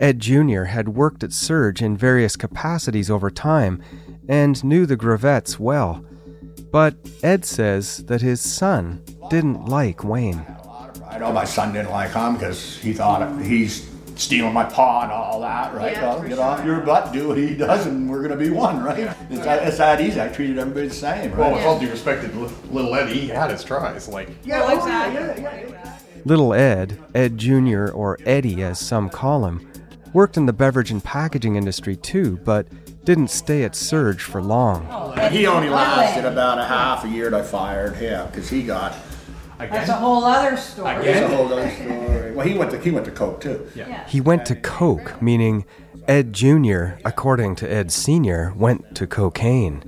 [0.00, 0.64] Ed Jr.
[0.64, 3.82] had worked at Surge in various capacities over time
[4.28, 6.04] and knew the Greavettes well.
[6.72, 10.44] But Ed says that his son didn't like Wayne.
[11.06, 15.12] I know my son didn't like him because he thought he's stealing my paw and
[15.12, 15.92] all that, right?
[15.92, 18.50] Yeah, well, for get off your butt, do what he does, and we're gonna be
[18.50, 19.14] one, right?
[19.30, 20.20] It's, that, it's that easy.
[20.20, 21.38] I treated everybody the same, right?
[21.38, 22.38] Well, with all due respect to
[22.70, 24.08] little Eddie, he had his tries.
[24.08, 25.42] Like, yeah, Well, oh, exactly.
[25.42, 25.98] yeah, yeah.
[26.26, 29.69] Little Ed, Ed Jr., or Eddie as some call him,
[30.12, 32.66] worked in the beverage and packaging industry too, but
[33.04, 34.86] didn't stay at Surge for long.
[35.30, 38.94] He only lasted about a half a year, and I fired him because he got.
[39.58, 41.06] That's a whole other story.
[41.06, 42.32] It's a whole other story.
[42.32, 43.70] Well, he went to he went to Coke too.
[43.74, 44.06] Yeah.
[44.08, 45.66] He went to Coke, meaning
[46.08, 49.84] Ed Jr., according to Ed Sr., went to cocaine.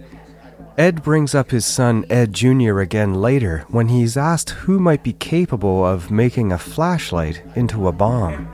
[0.79, 2.81] Ed brings up his son Ed Jr.
[2.81, 7.93] again later when he's asked who might be capable of making a flashlight into a
[7.93, 8.49] bomb.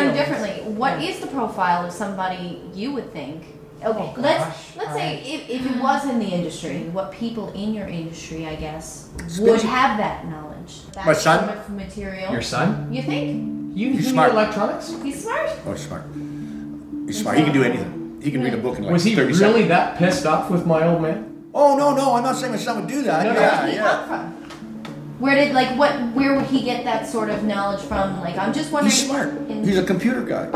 [0.00, 0.72] Okay, okay, let's switch it around differently.
[0.78, 3.42] What is the profile of somebody you would think?
[3.84, 7.74] Oh okay, let's let's say if, if it was in the industry, what people in
[7.74, 10.72] your industry, I guess, would Especially- have that knowledge.
[10.94, 11.48] That My son?
[11.48, 12.32] of material.
[12.32, 12.92] Your son?
[12.92, 13.76] You think?
[13.76, 14.32] you, He's smart.
[14.32, 14.92] electronics?
[15.02, 15.50] He's smart.
[15.64, 16.02] Oh, he's smart.
[17.06, 17.38] He's smart.
[17.38, 18.18] He can do anything.
[18.20, 19.68] He can read a book in like Was he 30 really seconds.
[19.68, 21.46] that pissed off with my old man?
[21.54, 23.24] Oh no, no, I'm not saying my son would do that.
[23.24, 23.40] No, no.
[23.40, 24.47] yeah, Where did he yeah.
[25.18, 25.92] Where did like what?
[26.14, 28.20] Where would he get that sort of knowledge from?
[28.20, 28.90] Like I'm just wondering.
[28.92, 29.28] He's smart.
[29.50, 30.48] in- He's a computer guy.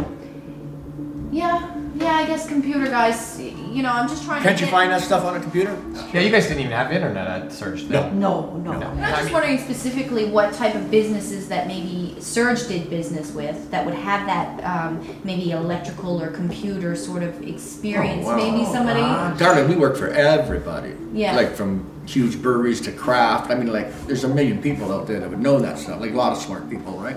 [1.32, 2.14] yeah, yeah.
[2.14, 3.40] I guess computer guys.
[3.72, 4.64] You know, I'm just trying Can't to.
[4.64, 5.76] you get- find that stuff on a computer?
[6.12, 7.84] Yeah, you guys didn't even have internet at Surge.
[7.84, 8.10] No.
[8.10, 8.72] No, no.
[8.72, 13.84] I'm just wondering specifically what type of businesses that maybe Surge did business with that
[13.86, 18.26] would have that um, maybe electrical or computer sort of experience.
[18.28, 19.00] Oh, maybe somebody.
[19.38, 20.94] Darling, we work for everybody.
[21.12, 21.34] Yeah.
[21.34, 23.50] Like from huge breweries to craft.
[23.50, 26.00] I mean, like, there's a million people out there that would know that stuff.
[26.00, 27.16] Like a lot of smart people, right?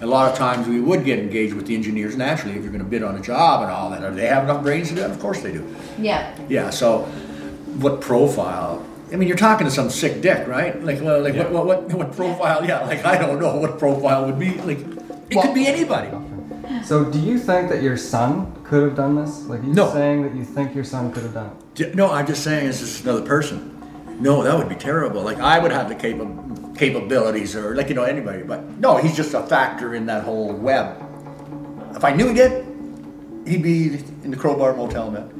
[0.00, 2.84] A lot of times we would get engaged with the engineers naturally if you're going
[2.84, 4.00] to bid on a job and all that.
[4.00, 5.10] Do they have enough brains to do that?
[5.10, 5.74] Of course they do.
[5.98, 6.36] Yeah.
[6.48, 6.70] Yeah.
[6.70, 7.02] So,
[7.78, 8.84] what profile?
[9.12, 10.82] I mean, you're talking to some sick dick, right?
[10.82, 12.66] Like, well, like what, what, what, what profile?
[12.66, 12.80] Yeah.
[12.80, 14.54] Like, I don't know what profile would be.
[14.62, 14.78] Like,
[15.30, 16.10] it could be anybody.
[16.84, 19.42] So, do you think that your son could have done this?
[19.46, 19.92] Like, are you No.
[19.92, 21.94] saying that you think your son could have done it?
[21.94, 23.70] No, I'm just saying it's just another person.
[24.20, 25.22] No, that would be terrible.
[25.22, 26.63] Like I would have the capable.
[26.76, 28.42] Capabilities or like you know anybody.
[28.42, 30.96] But no, he's just a factor in that whole web.
[31.94, 32.66] If I knew he did,
[33.46, 35.30] he'd be in the Crowbar Motel, man.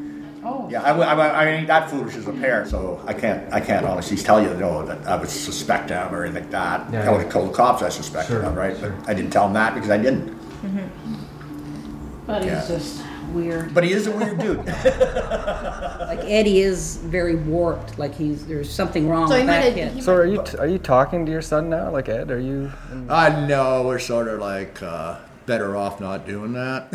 [0.44, 0.68] Oh.
[0.70, 4.42] Yeah, I ain't that foolish as a parent, so I can't I can't honestly tell
[4.42, 6.92] you no that I would suspect him or anything like that.
[6.92, 7.08] Yeah.
[7.08, 8.76] I would have told the cops I suspected Sure, him, right?
[8.78, 10.28] But I didn't tell him that because I didn't.
[10.28, 12.26] Mm-hmm.
[12.26, 13.72] But he's just weird.
[13.74, 14.64] But he is a weird dude.
[14.66, 17.98] like Eddie is very warped.
[17.98, 20.02] Like he's there's something wrong So with that have- kid.
[20.02, 22.30] So are you t- are you talking to your son now, like Ed?
[22.30, 22.70] Are you?
[23.08, 26.88] I know we're sort of like uh, better off not doing that.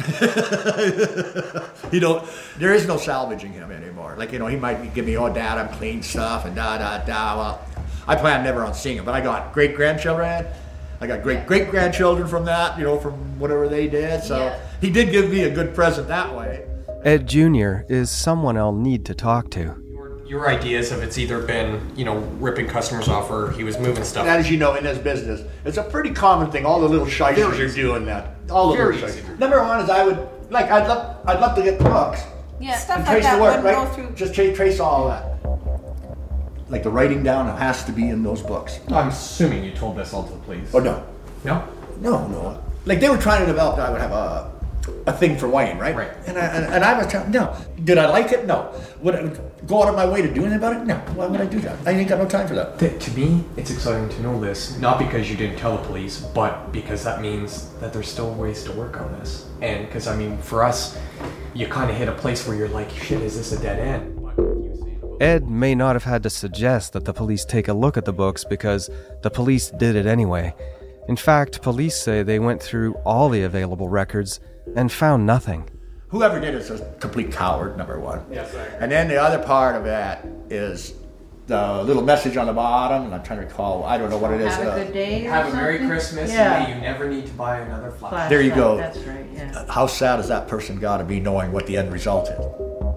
[1.91, 4.15] you know, there is no salvaging him anymore.
[4.17, 7.03] Like you know, he might give me, oh, dad, I'm clean stuff and da da
[7.05, 7.37] da.
[7.37, 7.61] Well,
[8.07, 10.45] I plan never on seeing him, but I got great grandchildren.
[11.01, 12.77] I got great great grandchildren from that.
[12.77, 14.23] You know, from whatever they did.
[14.23, 14.59] So Yeah.
[14.81, 16.63] he did give me a good present that way.
[17.03, 17.81] Ed Jr.
[17.87, 19.75] is someone I'll need to talk to.
[20.27, 24.03] Your ideas have it's either been, you know, ripping customers off or he was moving
[24.03, 24.27] stuff.
[24.27, 26.65] And as you know, in this business, it's a pretty common thing.
[26.65, 28.35] All the little shysters are doing that.
[28.51, 29.39] All the Very little shysters.
[29.39, 30.19] Number one is I would
[30.51, 32.21] like I'd love I'd love to get the books.
[32.59, 33.87] Yeah, and stuff like trace that the work, wouldn't right?
[33.87, 34.15] go through.
[34.15, 35.23] Just tra- trace all that.
[36.69, 38.79] Like the writing down has to be in those books.
[38.89, 40.73] I'm assuming you told this all to the police.
[40.73, 41.03] Oh no,
[41.43, 41.67] No?
[41.99, 42.63] no, no.
[42.85, 44.51] Like they were trying to develop that I would have a
[45.05, 45.95] a thing for Wayne, right?
[45.95, 46.11] Right.
[46.25, 47.55] And I and, and I was telling no.
[47.83, 48.45] Did I like it?
[48.45, 48.73] No.
[49.01, 49.27] Would I
[49.67, 50.85] go out of my way to do anything about it?
[50.85, 50.95] No.
[51.15, 51.75] Why would I do that?
[51.85, 52.79] I ain't got no time for that.
[52.79, 56.21] Th- to me, it's exciting to know this, not because you didn't tell the police,
[56.21, 59.47] but because that means that there's still ways to work on this.
[59.61, 60.97] And because, I mean, for us,
[61.53, 64.18] you kind of hit a place where you're like, shit, is this a dead end?
[65.19, 68.13] Ed may not have had to suggest that the police take a look at the
[68.13, 68.89] books because
[69.21, 70.53] the police did it anyway.
[71.09, 74.39] In fact, police say they went through all the available records
[74.75, 75.69] and found nothing.
[76.09, 78.23] Whoever did it is a complete coward, number one.
[78.31, 78.77] Yes, sir.
[78.79, 80.93] And then the other part of that is
[81.47, 84.31] the little message on the bottom, and I'm trying to recall, I don't know what
[84.31, 84.53] it is.
[84.55, 85.25] Have a uh, good day.
[85.27, 85.79] or Have a Merry?
[85.79, 86.63] Christmas, Yeah.
[86.63, 88.29] and you never need to buy another flashlight.
[88.29, 88.77] There you go.
[88.77, 89.25] That's right.
[89.33, 89.65] Yeah.
[89.67, 92.88] How sad has that person got to be knowing what the end result is?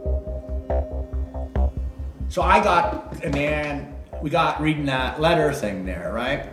[2.33, 6.49] So I got, and then we got reading that letter thing there, right?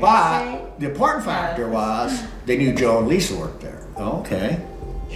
[0.00, 3.86] But the important factor was they knew Joe and Lisa worked there.
[3.96, 4.54] Okay.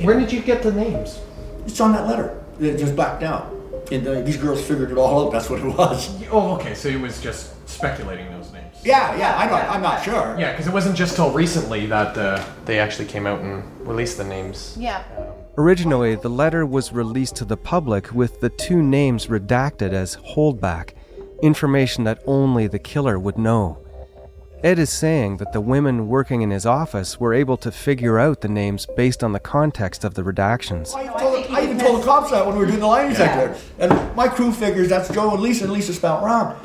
[0.02, 1.18] Where did you get the names?
[1.66, 2.40] It's on that letter.
[2.60, 3.52] It just backed out.
[3.90, 5.32] And uh, these girls figured it all out.
[5.32, 6.08] That's what it was.
[6.30, 8.76] Oh, okay, so it was just speculating those names.
[8.84, 10.36] Yeah, yeah, I don't, I'm not sure.
[10.38, 14.18] Yeah, because it wasn't just till recently that uh, they actually came out and released
[14.18, 14.76] the names.
[14.78, 15.02] Yeah.
[15.56, 20.94] Originally, the letter was released to the public with the two names redacted as holdback,
[21.42, 23.78] information that only the killer would know.
[24.64, 28.40] Ed is saying that the women working in his office were able to figure out
[28.40, 30.92] the names based on the context of the redactions.
[30.92, 33.56] I, told, I even told the cops that when we were doing the lie detector.
[33.78, 36.58] And my crew figures that's Joe and Lisa, and Lisa spelled wrong.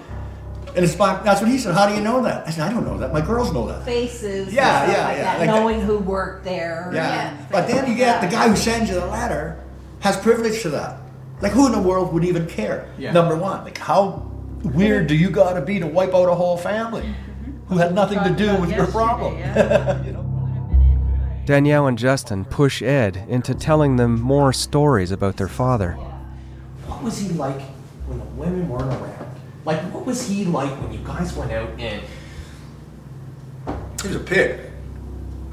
[0.75, 1.73] And it's my, that's what he said.
[1.73, 2.47] How do you know that?
[2.47, 3.11] I said, I don't know that.
[3.11, 3.83] My girls know that.
[3.85, 4.53] Faces.
[4.53, 5.59] Yeah, yeah, like yeah, That, like that.
[5.59, 6.91] knowing who worked there.
[6.93, 7.35] Yeah.
[7.51, 9.63] But then you get the guy who sends you the letter
[10.01, 10.99] has privilege to that.
[11.41, 12.93] Like who in the world would even care?
[12.97, 13.11] Yeah.
[13.13, 14.29] Number one, like how
[14.63, 17.15] weird do you got to be to wipe out a whole family
[17.67, 19.37] who had nothing to do with your problem?
[21.45, 25.93] Danielle and Justin push Ed into telling them more stories about their father.
[26.85, 27.59] What was he like
[28.05, 29.28] when the women weren't around?
[29.65, 32.01] Like, what was he like when you guys went out and
[34.01, 34.61] He was a pig.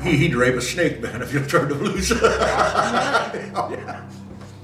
[0.02, 2.12] He, he'd rape a snake, man, if you turned him loose.
[3.58, 4.06] Oh, yeah.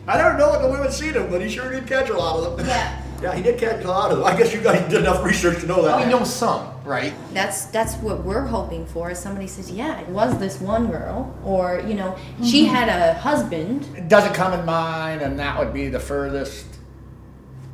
[0.07, 2.39] I don't know what the women seen him, but he sure did catch a lot
[2.39, 2.67] of them.
[2.67, 2.99] Yeah.
[3.23, 4.27] Yeah, he did catch a lot of them.
[4.27, 5.95] I guess you guys did enough research to know that.
[5.95, 7.15] I know some, right?
[7.33, 9.13] That's that's what we're hoping for.
[9.13, 12.75] Is somebody says, yeah, it was this one girl, or you know, she mm-hmm.
[12.75, 13.87] had a husband.
[13.97, 16.67] It doesn't come in mind, and that would be the furthest.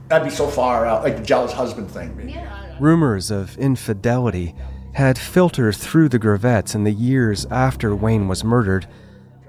[0.08, 2.34] That'd be so far out, like the jealous husband thing.
[2.80, 4.54] Rumors of infidelity
[4.94, 8.86] had filtered through the Greavettes in the years after Wayne was murdered,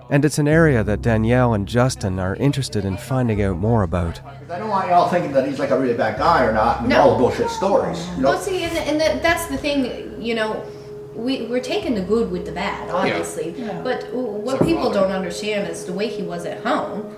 [0.10, 4.20] and it's an area that Danielle and Justin are interested in finding out more about.
[4.50, 6.90] I don't want y'all thinking that he's like a really bad guy or not, and
[6.90, 7.02] No.
[7.02, 8.06] all bullshit stories.
[8.16, 8.30] You know?
[8.32, 10.22] Well, see, and, and that, that's the thing.
[10.22, 10.64] You know,
[11.16, 13.52] we we're taking the good with the bad, obviously.
[13.84, 17.16] But what So people don't understand is the way he was at home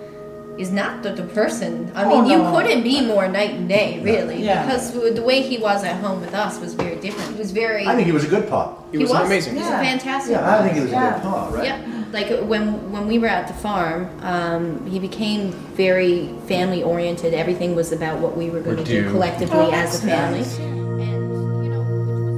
[0.61, 1.91] is not the, the person.
[1.95, 4.63] I Oh, mean, you couldn't be more night and day, really, Yeah.
[4.65, 7.31] because the way he was at home with us was very different.
[7.33, 7.85] He was very.
[7.87, 8.67] I think he was a good pop.
[8.91, 9.53] He was, amazing.
[9.55, 10.31] He was a fantastic.
[10.33, 11.63] Yeah, I think he was a good pop, right?
[11.65, 11.79] Yep.
[12.13, 17.33] Like when when we were at the farm, um, he became very family oriented.
[17.33, 19.09] Everything was about what we were going to do do.
[19.11, 20.71] collectively Oh, as a that's family.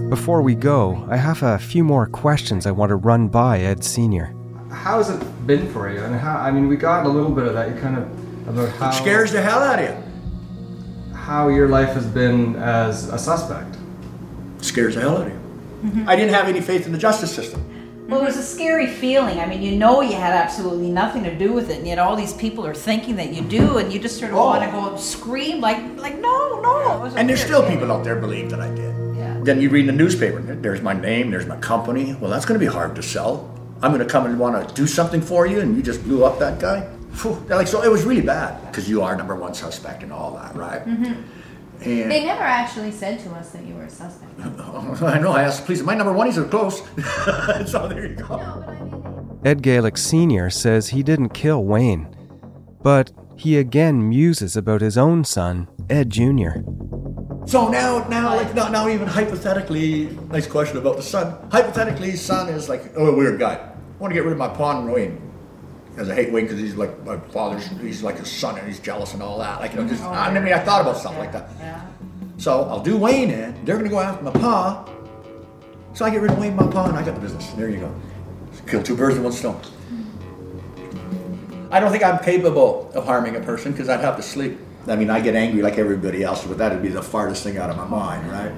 [0.10, 3.84] Before we go, I have a few more questions I want to run by Ed
[3.84, 4.28] Sr.
[4.70, 6.00] how has it been for you?
[6.04, 6.38] And how?
[6.38, 7.66] I mean, we got a little bit of that.
[7.70, 8.04] You kind of
[8.48, 11.14] about how It scares the hell out of you.
[11.16, 13.78] how your life has been as a suspect.
[14.62, 15.40] Scares the hell out of you.
[15.86, 16.10] Mm-hmm.
[16.10, 17.62] I didn't have any faith in the justice system.
[18.10, 19.40] Well, it was a scary feeling.
[19.40, 22.16] I mean, you know you had absolutely nothing to do with it, and yet all
[22.16, 24.46] these people are thinking that you do, and you just sort of Oh.
[24.48, 27.06] want to go and scream like, like no, no.
[27.06, 27.78] It And there's still feeling.
[27.80, 28.94] people out there believe that I did.
[29.18, 29.38] Yeah.
[29.42, 32.16] Then you read in the newspaper, there's my name, there's my company.
[32.20, 33.50] Well, that's going to be hard to sell.
[33.82, 36.24] I'm going to come and want to do something for you, and you just blew
[36.26, 36.88] up that guy.
[37.14, 37.32] Phew.
[37.50, 40.56] Like, so it was really bad because you are number one suspect and all that,
[40.56, 40.86] right?
[40.86, 41.24] Mhm.
[41.82, 44.32] And They never actually said to us that you were a suspect.
[45.04, 45.32] I know.
[45.34, 45.82] I asked the police.
[45.84, 46.28] My number one.
[46.28, 46.82] He said close.
[47.72, 48.40] so there you go.
[49.44, 50.50] Ed Galick Sr.
[50.50, 52.08] says he didn't kill Wayne,
[52.82, 56.62] but he again muses about his own son, Ed Jr.
[57.46, 61.36] So now, now, like now, now, even hypothetically, nice question about the son.
[61.52, 63.56] Hypothetically, son is like, oh, a weird guy.
[63.56, 65.20] I want to get rid of my pawn Wayne.
[65.94, 68.80] Because I hate Wayne because he's like my father's, he's like his son and he's
[68.80, 69.60] jealous and all that.
[69.60, 71.52] Like, you know, just, I mean, I thought about stuff like that.
[71.60, 71.86] Yeah.
[72.38, 73.64] So I'll do Wayne in.
[73.64, 74.90] They're going to go after my pa.
[75.94, 77.52] So I get rid of Wayne, my pa, and I got the business.
[77.52, 77.96] There you go.
[78.66, 79.62] Kill two birds with one stone.
[81.70, 84.58] I don't think I'm capable of harming a person because I'd have to sleep.
[84.88, 87.70] I mean, I get angry like everybody else, but that'd be the farthest thing out
[87.70, 88.52] of my mind, right?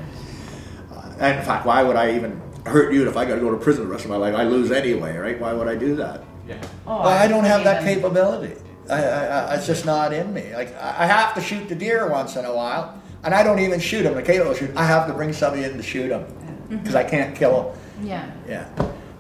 [0.92, 3.52] Uh, and in fact, why would I even hurt you if I got to go
[3.52, 4.36] to prison the rest of my life?
[4.36, 5.40] I lose anyway, right?
[5.40, 6.24] Why would I do that?
[6.48, 6.62] Yeah.
[6.86, 8.56] well, I don't have that capability.
[8.90, 10.54] I, I, I, it's just not in me.
[10.54, 13.60] Like I I have to shoot the deer once in a while, and I don't
[13.60, 14.14] even shoot them.
[14.14, 14.72] The will shoot.
[14.76, 16.26] I have to bring somebody in to shoot them
[16.70, 18.08] because I can't kill them.
[18.08, 18.32] Yeah.
[18.48, 18.70] Yeah,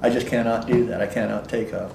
[0.02, 1.02] I just cannot do that.
[1.02, 1.90] I cannot take a,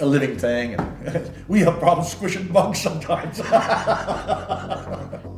[0.00, 0.76] a living thing.
[1.48, 3.40] We have problems squishing bugs sometimes.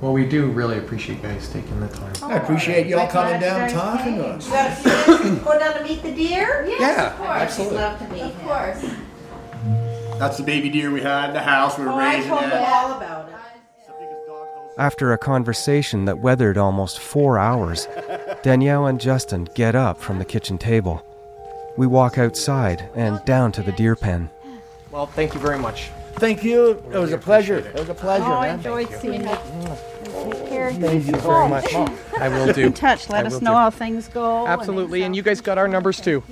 [0.00, 2.12] Well, we do really appreciate you guys taking the time.
[2.24, 4.46] I appreciate oh, you all coming down guys talking to us.
[4.46, 6.64] You got a few minutes to go down to meet the deer?
[6.68, 7.30] Yes, Yeah, of course.
[7.30, 7.76] absolutely.
[7.78, 8.46] We'd love to meet Of him.
[8.46, 10.18] course.
[10.18, 11.78] That's the baby deer we had in the house.
[11.78, 12.50] We were Oh, I raising told it.
[12.50, 13.34] them all about it.
[14.78, 17.88] After a conversation that weathered almost four hours,
[18.42, 21.02] Danielle and Justin get up from the kitchen table.
[21.78, 24.28] We walk outside and down to the deer pen.
[24.90, 25.88] Well, thank you very much.
[26.16, 26.70] Thank you.
[26.92, 27.58] It was a pleasure.
[27.58, 28.56] It was a pleasure, Oh, I man.
[28.58, 29.28] enjoyed seeing you.
[29.28, 30.32] Mm.
[30.32, 30.72] Take care.
[30.72, 31.74] Thank you very much.
[32.18, 32.52] I will do.
[32.54, 33.08] Keep in touch.
[33.10, 33.56] Let I us will know do.
[33.56, 34.40] how things go.
[34.40, 36.22] and Absolutely, and you guys got our numbers too.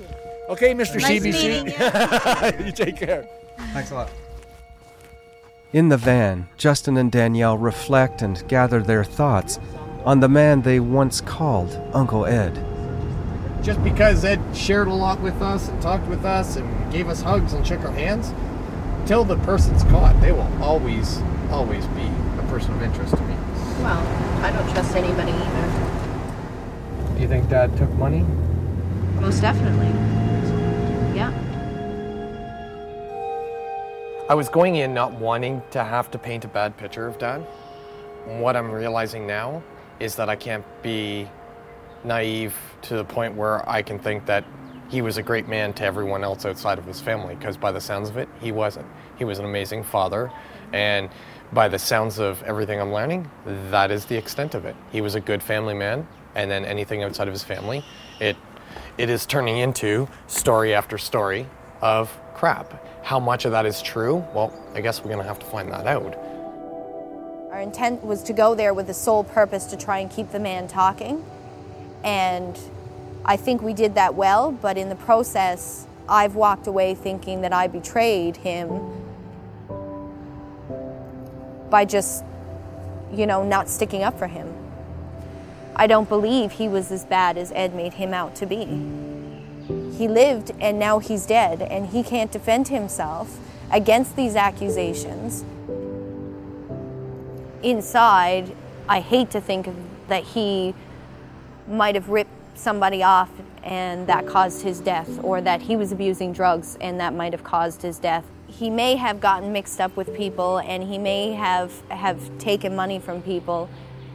[0.48, 1.00] Okay, Mr.
[1.00, 1.64] Nice CBC.
[1.64, 3.26] meeting you take care.
[3.72, 4.10] Thanks a lot.
[5.72, 9.58] In the van, Justin and Danielle reflect and gather their thoughts
[10.04, 12.64] on the man they once called Uncle Ed.
[13.62, 17.22] Just because Ed shared a lot with us and talked with us and gave us
[17.22, 18.32] hugs and shook our hands,
[19.06, 23.34] till the person's caught, they will always, always be a person of interest to me.
[23.80, 24.00] Well,
[24.42, 27.14] I don't trust anybody either.
[27.14, 28.24] Do you think Dad took money?
[29.20, 29.88] Most definitely.
[31.14, 31.32] Yeah.
[34.28, 37.40] I was going in not wanting to have to paint a bad picture of Dad.
[38.26, 39.62] What I'm realizing now
[40.00, 41.28] is that I can't be
[42.04, 44.44] naive to the point where I can think that
[44.94, 47.80] he was a great man to everyone else outside of his family, because by the
[47.80, 48.86] sounds of it, he wasn't.
[49.18, 50.30] He was an amazing father,
[50.72, 51.10] and
[51.52, 53.28] by the sounds of everything I'm learning,
[53.72, 54.76] that is the extent of it.
[54.92, 57.84] He was a good family man, and then anything outside of his family,
[58.20, 58.36] it
[58.96, 61.48] it is turning into story after story
[61.80, 63.04] of crap.
[63.04, 64.24] How much of that is true?
[64.32, 66.14] Well, I guess we're gonna have to find that out.
[67.50, 70.38] Our intent was to go there with the sole purpose to try and keep the
[70.38, 71.24] man talking.
[72.04, 72.56] And
[73.24, 77.52] I think we did that well, but in the process, I've walked away thinking that
[77.52, 78.68] I betrayed him
[81.70, 82.24] by just,
[83.12, 84.52] you know, not sticking up for him.
[85.76, 88.64] I don't believe he was as bad as Ed made him out to be.
[89.96, 93.38] He lived and now he's dead, and he can't defend himself
[93.70, 95.44] against these accusations
[97.64, 98.54] inside,
[98.88, 99.68] I hate to think
[100.08, 100.74] that he
[101.66, 103.30] might have ripped somebody off
[103.62, 107.44] and that caused his death, or that he was abusing drugs and that might have
[107.44, 108.24] caused his death.
[108.46, 112.98] He may have gotten mixed up with people and he may have, have taken money
[112.98, 113.68] from people.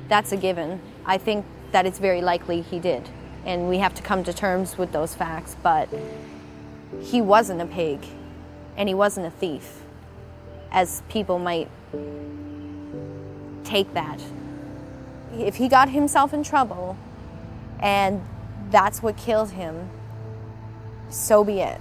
[0.08, 0.80] That's a given.
[1.06, 3.10] I think that it's very likely he did.
[3.46, 5.90] And we have to come to terms with those facts, but
[7.02, 8.06] he wasn't a pig
[8.78, 9.82] and he wasn't a thief,
[10.72, 11.70] as people might
[13.64, 14.22] take that.
[15.34, 16.98] If he got himself in trouble
[17.80, 18.22] and
[18.72, 19.90] that's what killed him,
[21.10, 21.80] so be it.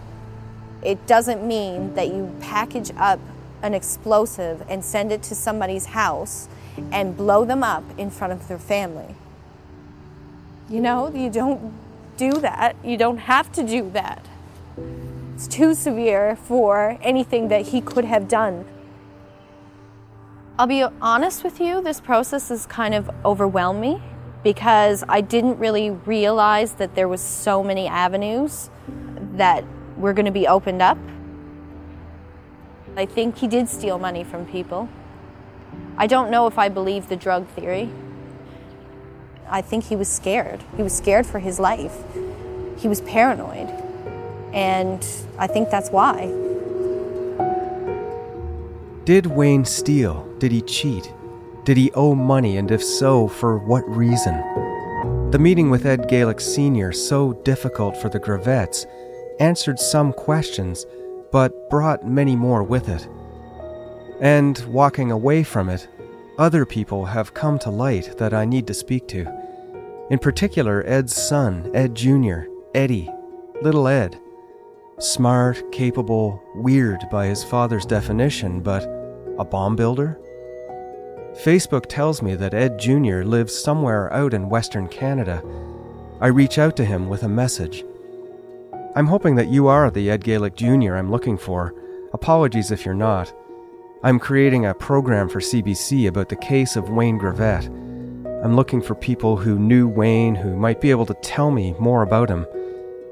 [0.82, 3.20] It doesn't mean that you package up
[3.62, 6.48] an explosive and send it to somebody's house
[6.92, 9.16] and blow them up in front of their family.
[10.68, 11.72] You know, you don't
[12.16, 12.76] do that.
[12.84, 14.24] You don't have to do that.
[15.34, 18.64] It's too severe for anything that he could have done.
[20.58, 24.02] I'll be honest with you, this process has kind of overwhelmed me
[24.42, 28.70] because I didn't really realize that there was so many avenues
[29.34, 29.64] that
[29.96, 30.98] were going to be opened up.
[32.96, 34.88] I think he did steal money from people.
[35.96, 37.90] I don't know if I believe the drug theory.
[39.48, 40.62] I think he was scared.
[40.76, 41.96] He was scared for his life.
[42.76, 43.68] He was paranoid.
[44.52, 45.04] And
[45.38, 46.26] I think that's why.
[49.04, 50.28] Did Wayne steal?
[50.38, 51.12] Did he cheat?
[51.68, 54.32] Did he owe money, and if so, for what reason?
[55.32, 58.86] The meeting with Ed Galick Sr., so difficult for the Greavettes,
[59.38, 60.86] answered some questions,
[61.30, 63.06] but brought many more with it.
[64.18, 65.86] And walking away from it,
[66.38, 69.30] other people have come to light that I need to speak to.
[70.08, 72.44] In particular, Ed's son, Ed Jr.,
[72.74, 73.10] Eddie,
[73.60, 74.18] little Ed.
[75.00, 78.84] Smart, capable, weird by his father's definition, but
[79.38, 80.18] a bomb builder?
[81.34, 83.22] Facebook tells me that Ed Jr.
[83.22, 85.42] lives somewhere out in Western Canada.
[86.20, 87.84] I reach out to him with a message.
[88.96, 90.96] I'm hoping that you are the Ed Galick Jr.
[90.96, 91.74] I'm looking for.
[92.12, 93.32] Apologies if you're not.
[94.02, 97.66] I'm creating a program for CBC about the case of Wayne Greavette.
[98.44, 102.02] I'm looking for people who knew Wayne who might be able to tell me more
[102.02, 102.46] about him.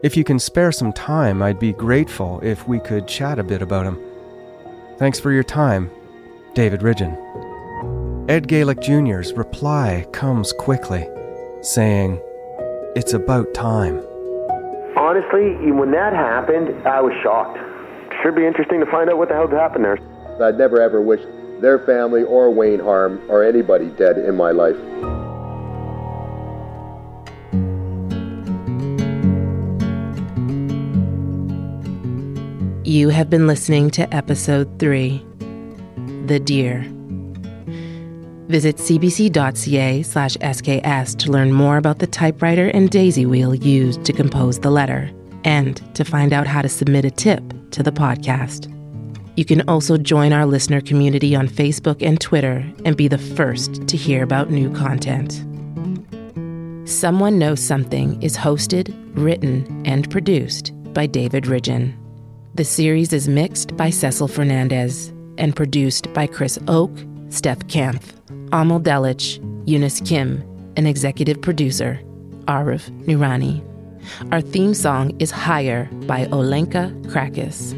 [0.03, 3.63] If you can spare some time, I'd be grateful if we could chat a bit
[3.63, 4.01] about him.
[4.99, 5.91] Thanks for your time,
[6.55, 7.26] David Ridgen.
[8.29, 11.09] Ed Galick Jr.'s reply comes quickly,
[11.63, 12.21] saying,
[12.97, 14.01] It's about time.
[14.97, 17.57] Honestly, when that happened, I was shocked.
[18.25, 19.99] Should be interesting to find out what the hell happened there.
[20.43, 21.21] I'd never ever wish
[21.61, 24.77] their family or Wayne harm or anybody dead in my life.
[32.85, 35.25] You have been listening to episode 3
[36.27, 36.96] The Deer.
[38.49, 44.13] Visit cbc.ca slash SKS to learn more about the typewriter and daisy wheel used to
[44.13, 45.11] compose the letter
[45.45, 47.43] and to find out how to submit a tip
[47.73, 48.73] to the podcast.
[49.37, 53.87] You can also join our listener community on Facebook and Twitter and be the first
[53.89, 55.45] to hear about new content.
[56.89, 61.95] Someone Knows Something is hosted, written, and produced by David Ridgen.
[62.55, 66.97] The series is mixed by Cecil Fernandez and produced by Chris Oke,
[67.29, 68.15] Steph Kampf,
[68.53, 70.43] Amal Delich, Eunice Kim,
[70.77, 72.01] and executive producer,
[72.47, 73.63] Arif Nurani.
[74.31, 77.75] Our theme song is Higher by Olenka Krakus.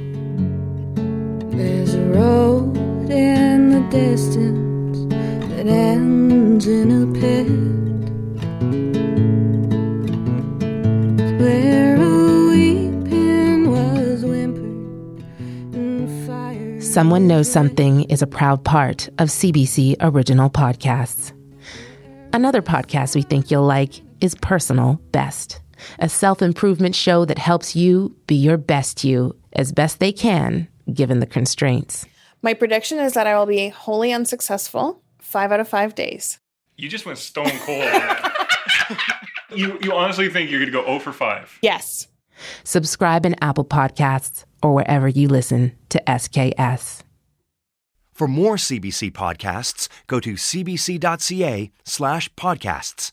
[1.53, 2.77] There's a road
[3.11, 4.99] in the distance
[5.55, 7.49] that ends in a pit.
[11.41, 11.98] Where
[16.99, 21.31] Someone Knows Something is a proud part of CBC Original Podcasts.
[22.33, 25.61] Another podcast we think you'll like is Personal Best,
[26.01, 30.67] a self improvement show that helps you be your best you as best they can
[30.93, 32.05] given the constraints.
[32.43, 36.41] My prediction is that I will be wholly unsuccessful five out of five days.
[36.75, 37.85] You just went stone cold.
[39.57, 41.61] you you honestly think you're gonna go 0 for 5?
[41.63, 42.09] Yes.
[42.65, 47.03] Subscribe in Apple Podcasts or wherever you listen to SKS.
[48.13, 53.13] For more CBC podcasts, go to cbc.ca slash podcasts.